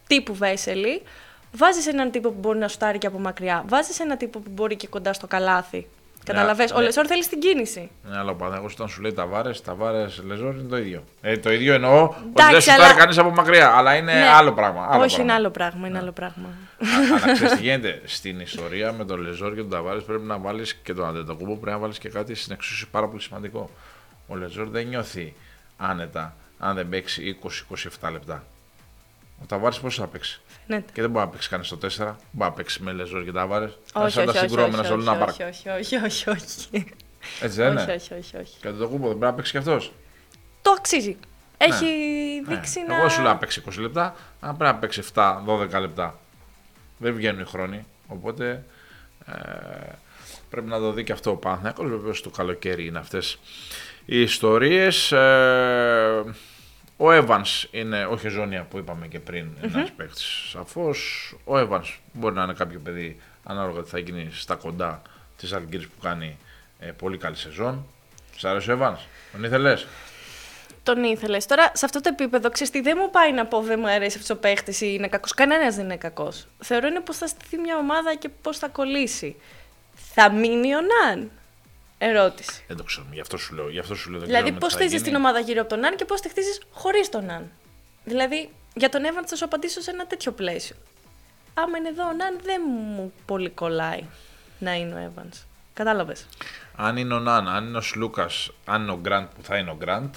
[0.08, 1.02] τύπου Βέσελη,
[1.52, 3.64] βάζεις έναν τύπο που μπορεί να σουτάρει και από μακριά.
[3.68, 5.88] Βάζεις έναν τύπο που μπορεί και κοντά στο καλάθι.
[6.26, 6.72] Καταλαβες.
[6.72, 6.84] Ο ναι.
[6.84, 7.90] Λεσόρ θέλεις την κίνηση.
[8.04, 11.04] Ναι, αλλά ο Παναγός όταν σου λέει τα βάρε, τα βάρε Λεζόρ είναι το ίδιο.
[11.22, 14.14] Ε, το ίδιο εννοώ ότι Εντάξει, δεν σου πάρει αλλά- κανείς από μακριά, αλλά είναι
[14.14, 14.28] Ναι.
[14.28, 14.88] άλλο πράγμα.
[14.90, 15.24] Άλλο Όχι, πράγμα.
[15.24, 15.88] είναι άλλο πράγμα.
[15.88, 16.48] Είναι άλλο πράγμα.
[16.48, 20.38] Α- Αλλά ξέρεις τι γίνεται; Στην ιστορία με τον Λεζόρ και τον Ταβάρες πρέπει να
[20.38, 21.52] βάλεις και τον Αντετοκούμπο.
[21.56, 23.70] Πρέπει να βάλεις και κάτι στην εξίσωση πάρα πολύ σημαντικό.
[24.28, 25.34] Ο Λεζόρ δεν νιώθει
[25.78, 27.38] άνετα αν δεν παίξει
[28.02, 28.44] 20-27 λεπτά.
[29.42, 30.92] Ο Ταβάρε πώ θα παίξει; Φαίνεται.
[30.94, 31.88] Και δεν μπορεί να παίξει κανείς στο 4.
[31.88, 33.78] Μπορεί να παίξει με Λεζόρ και Ταβάρες.
[33.94, 35.30] Όχι, σαν τα όχι, όχι, συγκρόμενα όχι, στο Λούνα όχι, Πάρκ.
[35.30, 36.86] όχι, όχι, όχι, όχι, όχι.
[37.42, 38.58] Έτσι δεν Όχι, είναι; όχι, όχι, όχι.
[38.62, 39.92] Και το κούμπο δεν πρέπει να παίξει κι αυτός.
[40.62, 41.18] Το αξίζει.
[41.58, 41.86] Έχει
[42.48, 42.94] δείξει να.
[42.94, 43.00] Ναι.
[43.00, 46.20] Εγώ σου λέω να παίξει 20 λεπτά, αν πρέπει να παίξει 7-12 λεπτά.
[46.98, 47.86] Δεν βγαίνουν οι χρόνοι.
[48.08, 48.64] Οπότε
[49.26, 49.34] ε,
[50.50, 51.90] πρέπει να το δει και αυτό ο Παναθηναϊκός.
[51.90, 53.40] Βεβαίω το καλοκαίρι είναι αυτές
[54.06, 55.12] οι ιστορίες.
[55.12, 56.24] Ε,
[56.98, 61.34] ο Evans είναι, όχι η Ζώνια που είπαμε και πριν, ένας παίκτης σαφώς.
[61.44, 65.02] Ο Evans μπορεί να είναι κάποιο παιδί ανάλογα τι θα γίνει στα κοντά
[65.38, 66.38] της Αλγύρης που κάνει
[66.80, 67.86] ε, πολύ καλή σεζόν.
[68.38, 68.98] Σ' άρεσε ο Evans,
[69.32, 69.88] τον ήθελες;
[70.84, 71.46] Τον ήθελες.
[71.46, 74.18] Τώρα, σε αυτό το επίπεδο, ξέρεις τι, δεν μου πάει να πω δεν μου αρέσει
[74.18, 75.34] αυτός ο παίχτης ή είναι κακός.
[75.34, 76.48] Κανένας δεν είναι κακός.
[76.60, 79.36] Θεωρώ είναι πώ θα στηθεί μια ομάδα και πώ θα κολλήσει.
[80.14, 81.32] Θα μείνει ο Ναν.
[81.98, 82.64] Ερώτηση.
[82.68, 83.70] Δεν το ξέρουμε, γι' αυτό σου λέω.
[83.70, 85.08] Γι αυτό σου λέω δεν δηλαδή, ξέρουμε πώς τι θα χτίζει γίνει.
[85.08, 87.52] την ομάδα γύρω από τον Ναν και πώς τη χτίζεις χωρίς τον Ναν.
[88.04, 90.76] Δηλαδή, για τον Evans θα σου απαντήσω σε ένα τέτοιο πλαίσιο.
[91.54, 94.04] Άμα είναι εδώ ο Ναν, δεν μου πολύ κολλάει
[94.60, 95.44] να είναι ο Evans.
[95.74, 96.26] Κατάλαβες;
[96.76, 99.72] Αν είναι ο Ναν, αν είναι ο Σλούκας, αν είναι ο Γκραντ που θα είναι
[99.72, 100.16] ο Γκραντ.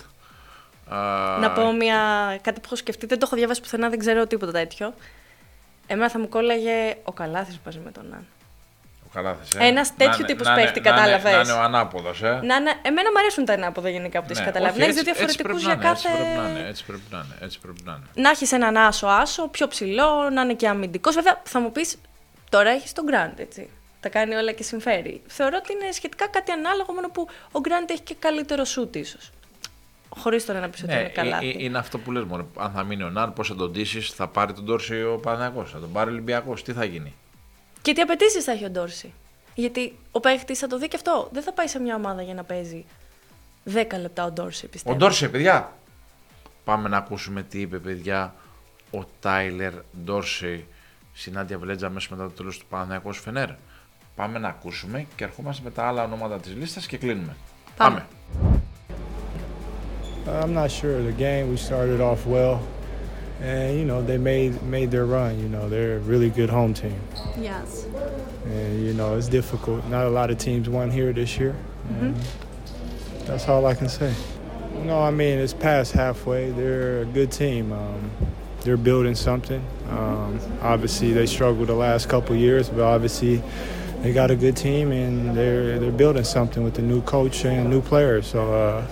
[1.40, 1.98] Να πω μια,
[2.42, 4.94] κάτι που έχω σκεφτεί, δεν το έχω διαβάσει πουθενά, δεν ξέρω τίποτα τέτοιο.
[5.86, 8.26] Εμένα θα μου κόλλαγε ο Καλάθης μαζί με τον Ναν.
[9.08, 9.64] Ο Καλάθης, ε.
[9.66, 11.32] Ένας Να τέτοιου είναι- τύπους να είναι- παίχτη, να είναι- κατάλαβες.
[11.32, 12.26] Να είναι ο ανάποδος, ε.
[12.28, 14.86] Να, είναι- εμένα μου αρέσουν τα ανάποδα γενικά που τις Ναι, καταλαβαίνεις.
[14.86, 16.68] όχι, Να έχεις δύο έτσι- έτσι διαφορετικούς πρέπει για να είναι, κάθε...
[16.68, 17.34] Έτσι πρέπει να είναι, έτσι πρέπει να είναι.
[17.46, 18.06] Έτσι πρέπει να είναι.
[18.24, 21.14] Να έχεις έναν άσο-άσο, πιο ψηλό, να είναι και αμυντικός.
[21.14, 21.96] Βέβαια, θα μου πεις,
[22.50, 23.68] τώρα έχεις τον Γκραντ, έτσι.
[24.00, 25.22] Τα κάνει όλα και συμφέρει.
[25.26, 29.30] Θεωρώ ότι είναι σχετικά κάτι ανάλογο, μόνο που ο Γκραντ έχει και καλύτερο σουτ ίσως.
[30.08, 31.38] Χωρίς τώρα να πεις ότι Ναι, είναι καλά.
[31.42, 32.46] ε- ε- είναι αυτό που λες μόνο.
[32.58, 35.64] Αν θα μείνει ο Ναν, πώς θα τον ντύσεις, θα πάρει τον Τόρση ο Παναγιώ,
[35.64, 37.14] θα τον πάρει ο Ολυμπιακός, τι θα γίνει;
[37.82, 39.12] Και τι απαιτήσεις θα έχει ο Ντόρση;
[39.54, 41.28] Γιατί ο παίχτης θα το δει και αυτό.
[41.32, 42.84] Δεν θα πάει σε μια ομάδα για να παίζει
[43.64, 44.96] 10 λεπτά ο Ντόρση, Ο πιστεύω.
[44.96, 45.72] Ντόρση, παιδιά.
[46.64, 48.34] Πάμε να ακούσουμε τι είπε, παιδιά,
[48.90, 49.72] ο Τάιλερ
[50.04, 50.66] Ντόρση
[51.12, 53.48] στην Άντια Βελέτζα μέσα μετά το τέλος του Παναγιακού Φενέρ.
[54.14, 57.36] Πάμε να ακούσουμε και ερχόμαστε με τα άλλα ονόματα της λίστας και κλείνουμε.
[57.76, 58.06] Πάμε.
[58.42, 58.60] Πάμε.
[60.26, 61.44] Uh, I'm not sure of the game.
[61.52, 62.56] We started off well,
[63.40, 65.38] and you know they made made their run.
[65.40, 66.98] You know they're a really good home team,
[67.38, 67.86] Yes.
[68.46, 69.84] and you know it's difficult.
[69.86, 71.54] Not a lot of teams won here this year.
[72.00, 72.16] and
[73.26, 74.12] That's all I can say.
[74.84, 76.50] No, I mean it's past halfway.
[76.50, 77.72] They're a good team.
[77.72, 78.10] Um,
[78.62, 79.64] they're building something.
[79.88, 83.42] Um, obviously, they struggled the last couple years, but obviously
[84.02, 87.70] they got a good team and they're they're building something with the new coach and
[87.70, 88.26] new players.
[88.26, 88.86] So, uh,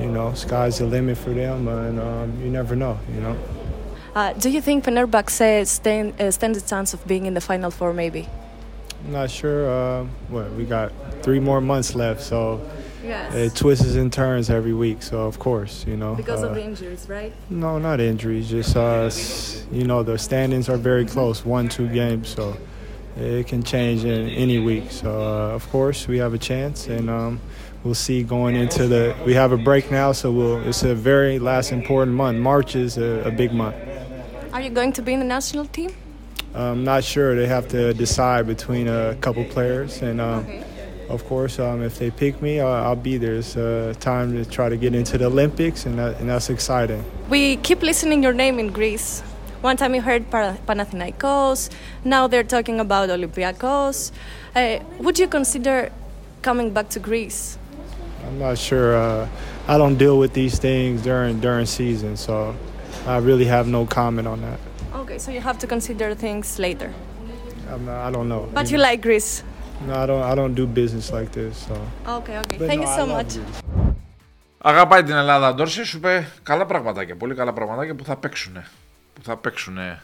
[0.00, 2.98] you know, sky's the limit for them, and um, you never know.
[3.14, 3.36] You know.
[4.16, 7.70] Uh, do you think Fenerbahce stand, uh, stands a chance of being in the final
[7.70, 8.26] four, maybe?
[9.04, 9.68] I'm not sure.
[9.68, 10.90] Uh, what we got
[11.22, 12.62] three more months left, so
[13.04, 13.34] Yes.
[13.34, 15.02] it twists and turns every week.
[15.02, 16.14] So of course, you know.
[16.14, 17.34] because uh, of injuries, right?
[17.50, 18.48] No, not injuries.
[18.48, 19.10] Just uh,
[19.70, 22.56] you know, the standings are very close, one two games, so
[23.18, 24.92] it can change in any week.
[24.92, 27.38] So uh, of course, we have a chance, and um,
[27.84, 29.14] we'll see going into the.
[29.26, 30.66] We have a break now, so we'll.
[30.66, 32.38] It's a very last important month.
[32.38, 33.76] March is a, a big month.
[34.56, 35.90] Are you going to be in the national team?
[36.54, 37.36] I'm not sure.
[37.36, 40.46] They have to decide between a couple players, and um,
[41.10, 43.34] of course, um, if they pick me, I'll, I'll be there.
[43.34, 47.04] It's uh, time to try to get into the Olympics, and, that, and that's exciting.
[47.28, 49.20] We keep listening your name in Greece.
[49.60, 51.68] One time you heard Panathinaikos.
[52.02, 54.10] Now they're talking about Olympiakos.
[54.54, 55.92] Uh, would you consider
[56.40, 57.58] coming back to Greece?
[58.26, 58.96] I'm not sure.
[58.96, 59.28] Uh,
[59.68, 62.56] I don't deal with these things during during season, so
[63.06, 64.58] I really have no comment on that.
[65.00, 66.90] Okay, so you have to consider things later.
[67.72, 68.42] I'm not, I don't know.
[68.52, 69.44] But you like Greece?
[69.86, 70.22] No, I don't.
[70.30, 71.52] I don't do business like this.
[71.66, 71.74] So.
[72.18, 72.56] Okay, okay.
[72.58, 73.32] But Thank no, you I so love much.
[73.36, 73.60] Greece.
[74.58, 78.54] Αγαπάει την Ελλάδα Ντόρση, σου είπε καλά πραγματάκια, πολύ καλά πραγματάκια που θα παίξουν.
[79.14, 79.98] Που θα παίξουν ε,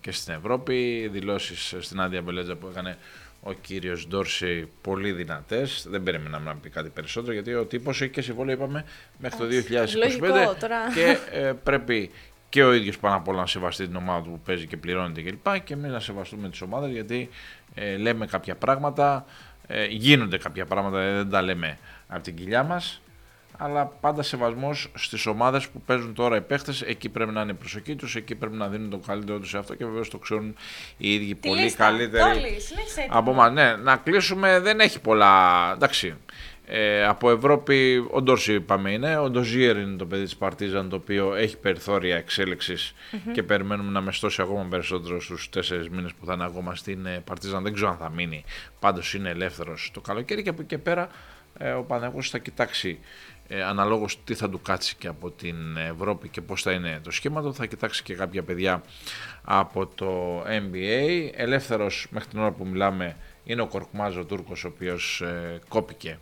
[0.00, 1.08] και στην Ευρώπη.
[1.12, 2.96] Δηλώσεις στην Άντια Μπελέτζα που έκανε
[3.42, 5.86] ο κύριος Ντόρση πολύ δυνατές.
[5.88, 8.84] Δεν περιμέναμε να πει κάτι περισσότερο γιατί ο τύπος έχει και συμβόλαιο είπαμε
[9.18, 10.92] μέχρι το 2025 λογικό, τώρα.
[10.94, 12.10] και ε, πρέπει
[12.48, 15.22] και ο ίδιος πάνω απ' όλα να σεβαστεί την ομάδα του που παίζει και πληρώνεται
[15.22, 15.52] κλπ.
[15.52, 17.28] Και, και εμείς να σεβαστούμε τις ομάδες γιατί
[17.74, 19.24] ε, λέμε κάποια πράγματα,
[19.66, 21.78] ε, γίνονται κάποια πράγματα, ε, δεν τα λέμε
[22.08, 23.00] από την κοιλιά μας
[23.58, 26.82] αλλά πάντα σεβασμός στις ομάδες που παίζουν τώρα οι παίχτες.
[26.82, 29.58] Εκεί πρέπει να είναι η προσοχή τους, εκεί πρέπει να δίνουν το καλύτερο τους σε
[29.58, 30.54] αυτό και βεβαίως το ξέρουν
[30.96, 31.84] οι ίδιοι Τη πολύ λίστα.
[31.84, 32.40] καλύτεροι.
[32.40, 33.18] Τόλι, συνέχισε έτοιμο.
[33.18, 35.72] από μα, ναι, να κλείσουμε δεν έχει πολλά.
[35.72, 36.14] Εντάξει.
[36.72, 39.16] Ε, από Ευρώπη, ο Ντόρση είπαμε είναι.
[39.16, 42.94] Ο Ντοζίερ είναι το παιδί της Παρτίζαν το οποίο έχει περιθώρια εξέλιξης
[43.32, 47.22] και περιμένουμε να μεστώσει ακόμα περισσότερο στους τέσσερις μήνες που θα είναι ακόμα στην ε,
[47.24, 47.62] Παρτίζαν.
[47.62, 48.44] Δεν ξέρω αν θα μείνει.
[48.80, 51.08] Πάντως είναι ελεύθερος το καλοκαίρι και από εκεί και πέρα
[51.58, 52.98] ε, ο Παναγιώτης θα κοιτάξει
[53.52, 57.10] ε, αναλόγως τι θα του κάτσει και από την Ευρώπη και πώς θα είναι το
[57.10, 57.54] σχήμα του.
[57.54, 58.82] Θα κοιτάξει και κάποια παιδιά
[59.44, 61.30] από το NBA.
[61.34, 66.18] Ελεύθερος μέχρι την ώρα που μιλάμε είναι ο Κορκμάζ ο Τούρκος ο οποίος ε, κόπηκε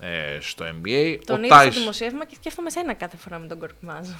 [0.00, 1.18] ε, στο NBA.
[1.24, 4.14] Τον ο είδα στο Τάις, δημοσίευμα και σκέφτομαι σένα κάθε φορά με τον Κορκμάζο.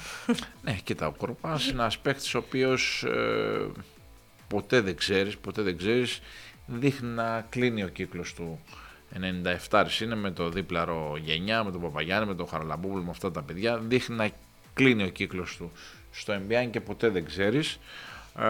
[0.63, 3.67] ναι, κοίτα, ο Κορκμάζ είναι ένας παίκτης ο οποίος ε,
[4.47, 6.21] ποτέ δεν ξέρεις, ποτέ δεν ξέρεις,
[6.65, 8.59] δείχνει να κλείνει ο κύκλος του
[9.69, 13.41] 97 είναι με το δίπλαρο γενιά, με τον Παπαγιάννη, με τον Χαραλαμπούβλου, με αυτά τα
[13.41, 13.77] παιδιά.
[13.77, 14.29] Δείχνει να
[14.73, 15.71] κλείνει ο κύκλος του
[16.11, 17.79] στο NBA και ποτέ δεν ξέρεις.
[18.39, 18.45] Ε,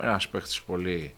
[0.00, 1.14] ένας παίχτης πολύ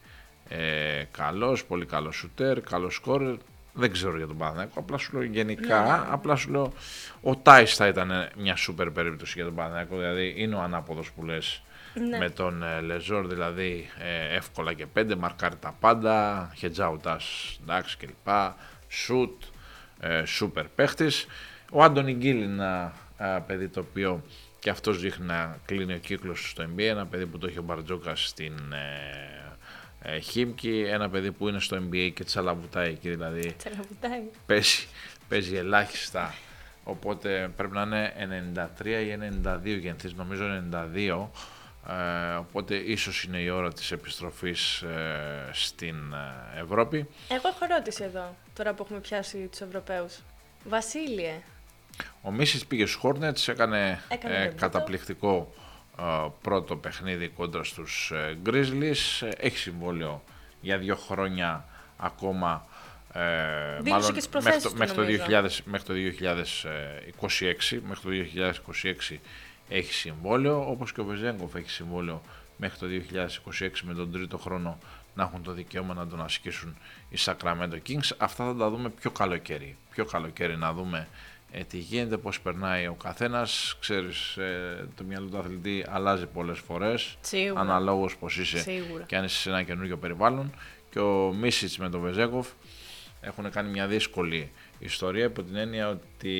[0.49, 3.34] ε, καλός, πολύ καλός σουτέρ, καλός σκόρερ.
[3.72, 6.72] Δεν ξέρω για τον Παναθηναϊκό, απλά σου λέω γενικά, απλά σου λέω
[7.22, 11.24] ο Τάις θα ήταν μια σούπερ περίπτωση για τον Παναθηναϊκό, δηλαδή είναι ο ανάποδος που
[11.24, 11.62] λες
[12.09, 12.18] Ναι.
[12.18, 18.28] με τον ε, Λεζόρ δηλαδή ε, εύκολα και πέντε, μαρκάρει τα πάντα, χετζάουτας εντάξει κλπ,
[18.89, 19.43] σουτ,
[20.01, 21.26] ε, σούπερ παίχτης.
[21.72, 24.22] Ο Άντωνι Γκίλ είναι ένα ε, παιδί το οποίο
[24.59, 27.62] και αυτός δείχνει να κλείνει ο κύκλος στο NBA, ένα παιδί που το έχει ο
[27.62, 33.55] Μπαρτζόκας στην ε, ε, Χίμκι, ένα παιδί που είναι στο NBA και τσαλαβουτάει εκεί δηλαδή
[33.59, 34.22] Τσαλαβουτάει.
[34.47, 34.86] παίζει,
[35.28, 36.34] παίζει ελάχιστα.
[36.84, 38.12] Οπότε πρέπει να είναι
[38.80, 41.26] 93 ή 92 γεννηθείς, νομίζω 92.
[41.89, 45.97] Ε, οπότε ίσως είναι η ώρα της επιστροφής ε, στην
[46.57, 46.97] ε, Ευρώπη.
[47.28, 50.18] Εγώ έχω ερώτηση εδώ, τώρα που έχουμε πιάσει τους Ευρωπαίους.
[50.64, 51.32] Βασίλειε,
[52.22, 54.57] Ο Μίσης πήγε στους Hornets, έκανε, Έκανε ε, δебούτο.
[54.61, 55.55] καταπληκτικό
[55.99, 56.03] ε,
[56.43, 59.26] πρώτο παιχνίδι κόντρα στους ε, Grizzlies.
[59.26, 60.22] Ε, Έχει συμβόλαιο
[60.61, 61.64] για δύο χρόνια
[61.97, 62.66] ακόμα.
[63.12, 65.24] Ε, Δήλωσε και τις προθέσεις του, μέχρι, το, νομίζω.
[65.28, 65.95] 2000, μέχρι το
[67.20, 68.11] 2026, μέχρι το
[69.11, 69.16] 2026
[69.68, 72.22] έχει συμβόλαιο, όπως και ο Βεζέγκοφ έχει συμβόλαιο
[72.56, 72.86] μέχρι το
[73.60, 74.78] 2026 με τον τρίτο χρόνο
[75.14, 76.76] να έχουν το δικαίωμα να τον ασκήσουν
[77.08, 78.10] οι Sacramento Kings.
[78.18, 79.76] Αυτά θα τα δούμε πιο καλοκαίρι.
[79.90, 81.08] Πιο καλοκαίρι να δούμε
[81.50, 83.76] ε, τι γίνεται, πώς περνάει ο καθένας.
[83.80, 87.16] Ξέρεις, ε, το μυαλό του αθλητή αλλάζει πολλές φορές.
[87.20, 87.60] Σίγουρα.
[87.60, 89.04] Αναλόγως πώς είσαι Σίγουρα.
[89.04, 90.52] και αν είσαι σε ένα καινούργιο περιβάλλον.
[90.90, 92.48] Και ο Μίσιτς με τον Βεζέγκοφ
[93.20, 96.35] έχουν κάνει μια δύσκολη ιστορία υπό την έννοια ότι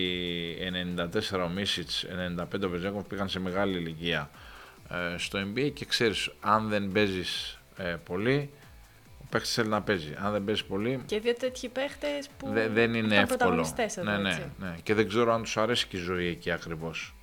[1.33, 2.07] 94 ο Μίσιτς,
[2.39, 4.31] 95 ο Βεζέγκοφ πήγαν σε μεγάλη ηλικία
[4.91, 8.51] ε, στο NBA και ξέρεις αν δεν παίζεις ε, πολύ
[9.21, 10.15] ο παίχτης θέλει να παίζει.
[10.19, 12.51] Αν δεν παίζεις πολύ Και δύο τέτοιοι παίχτες που.
[12.53, 13.27] δε- δεν είναι ήταν εύκολο.
[13.39, 14.43] πρωταγωνιστές εδώ, ναι, ναι, έτσι.
[14.61, 14.77] ναι.
[14.83, 17.15] Και δεν ξέρω αν τους αρέσει και η ζωή εκεί ακριβώς.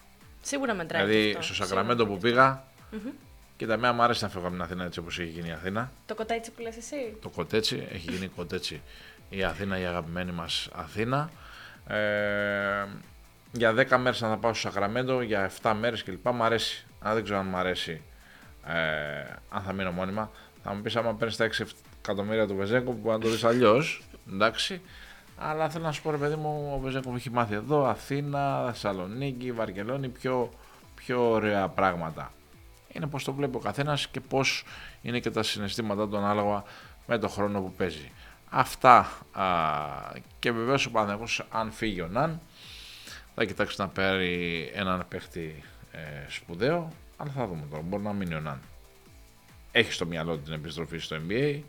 [0.41, 1.05] Σίγουρα μετράει.
[1.05, 1.41] Δηλαδή και αυτό.
[1.43, 2.32] στο Σίγουρα Σακραμέντο που μετράει.
[2.32, 3.09] πήγα, Μμμ.
[3.57, 5.91] κοίτα, με μου άρεσε να φεύγω από την Αθήνα έτσι όπως έχει γίνει η Αθήνα.
[6.05, 8.82] Το κοτέτσι που λες εσύ; Το κοτέτσι, έχει γίνει κοτέτσι
[9.30, 11.30] η Αθήνα, η αγαπημένη μας Αθήνα.
[11.88, 12.86] Ε,
[13.51, 16.30] για 10 μέρες να θα πάω στο Σακραμέντο, για 7 μέρες κλπ.
[16.30, 16.86] Μ' αρέσει.
[16.99, 18.01] Αν δεν ξέρω αν μ' αρέσει,
[18.65, 18.73] ε,
[19.49, 20.32] αν θα μείνω μόνιμα.
[20.63, 21.65] Θα μου πεις άμα παίρνεις τα 6
[22.01, 24.82] εκατομμύρια του Βεζέκο που να το δεις αλλιώς, εντάξει.
[25.38, 29.51] Αλλά θέλω να σου πω ρε παιδί μου, ο Βεζέκο έχει μάθει εδώ, Αθήνα, Θεσσαλονίκη,
[29.51, 30.53] Βαρκελόνη, πιο,
[30.95, 32.32] πιο ωραία πράγματα.
[32.88, 34.65] Είναι πώς το βλέπει ο καθένας και πώς
[35.01, 36.63] είναι και τα συναισθήματα του ανάλογα
[37.07, 38.11] με το χρόνο που παίζει.
[38.57, 39.45] Αυτά α,
[40.39, 42.41] και βεβαίως ο Παναθηναϊκός αν φύγει ο Ναν
[43.35, 45.99] θα κοιτάξει να πάρει έναν παίχτη ε,
[46.29, 48.59] σπουδαίο αλλά θα δούμε τώρα, μπορεί να μείνει ο Ναν.
[49.71, 51.61] Έχει στο μυαλό του την επιστροφή στο NBA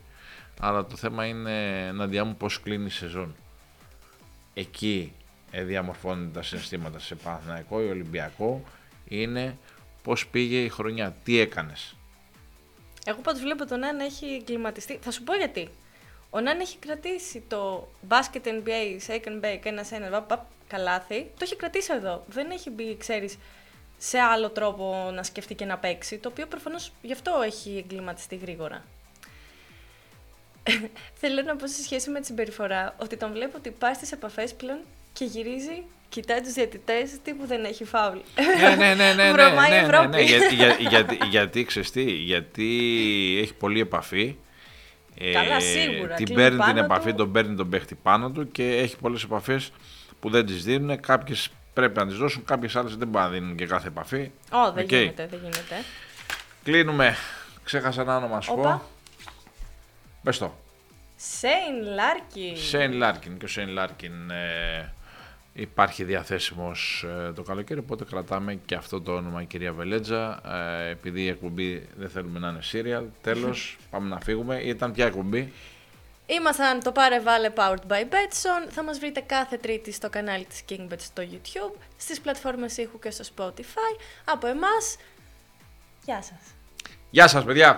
[0.59, 3.35] αλλά το θέμα είναι να μου πώς κλείνει η σεζόν.
[4.53, 5.13] Εκεί
[5.51, 8.63] ε, διαμορφώνονται τα συναισθήματα σε Παναθηναϊκό ή Ολυμπιακό
[9.07, 9.57] είναι
[10.03, 11.95] πώς πήγε η χρονιά, τι έκανες.
[13.05, 14.99] Εγώ πάντως βλέπω τον Ναν έχει εγκληματιστεί.
[15.01, 15.69] Θα σου πω γιατί.
[16.29, 20.39] Ο Ναν έχει κρατήσει το basket NBA, shake and bake, ένα σε ένα, παπ, παπ,
[20.67, 21.21] καλάθι.
[21.21, 22.23] Το έχει κρατήσει εδώ.
[22.27, 23.37] Δεν έχει μπει, ξέρεις,
[23.97, 28.35] σε άλλο τρόπο να σκεφτεί και να παίξει, το οποίο προφανώς γι' αυτό έχει εγκληματιστεί
[28.35, 28.83] γρήγορα.
[31.21, 34.53] Θέλω να πω σε σχέση με τη συμπεριφορά ότι τον βλέπω ότι πάει στις επαφές
[34.53, 34.79] πλέον
[35.13, 38.17] και γυρίζει, κοιτάει τους διαιτητές, τύπου δεν έχει φάουλ.
[38.59, 40.07] ναι, ναι, ναι, ναι, ναι, Βρωμάει ναι, ναι, Ευρώπη.
[40.07, 42.67] ναι, για- για- γιατί, γιατί, ξέρεις τι, γιατί
[43.41, 44.25] έχει πολλή επαφή.
[44.25, 44.35] Ε,
[45.33, 47.15] Καλά, σίγουρα, Την κλείνει παίρνει την πάνω επαφή, του.
[47.15, 49.71] τον παίρνει τον παίχτη πάνω του και έχει πολλές επαφές
[50.19, 50.99] που δεν τις δίνουν.
[50.99, 54.31] Κάποιες πρέπει να τις δώσουν, κάποιες άλλες δεν μπορούν να δίνουν και κάθε επαφή.
[54.51, 54.91] Ω, δεν Οκ.
[54.91, 55.83] γίνεται, δεν γίνεται.
[56.63, 57.15] Κλείνουμε.
[57.63, 58.59] Ξέχασα ένα όνομα να σου πω.
[58.59, 58.81] Όπα.
[60.23, 60.53] Πες το.
[61.15, 62.53] Σέιν Λάρκιν.
[62.61, 64.93] Σέιν Λάρκιν και ο Σέιν Λάρκιν ε,
[65.57, 70.41] υπάρχει διαθέσιμος ε, το καλοκαίρι οπότε κρατάμε και αυτό το όνομα η κυρία Βελέτζα
[70.85, 75.05] ε, επειδή η εκπομπή δεν θέλουμε να είναι serial τέλος πάμε να φύγουμε ήταν ποια
[75.05, 75.51] εκπομπή
[76.29, 78.69] Ήμασταν το Πάρε Βάλε Powered by Betsson.
[78.69, 83.11] Θα μας βρείτε κάθε τρίτη στο κανάλι της KingBet στο YouTube, στις πλατφόρμες ήχου και
[83.11, 83.99] στο Spotify.
[84.25, 84.97] Από εμάς,
[86.05, 86.39] γεια σας.
[87.09, 87.77] Γεια σας παιδιά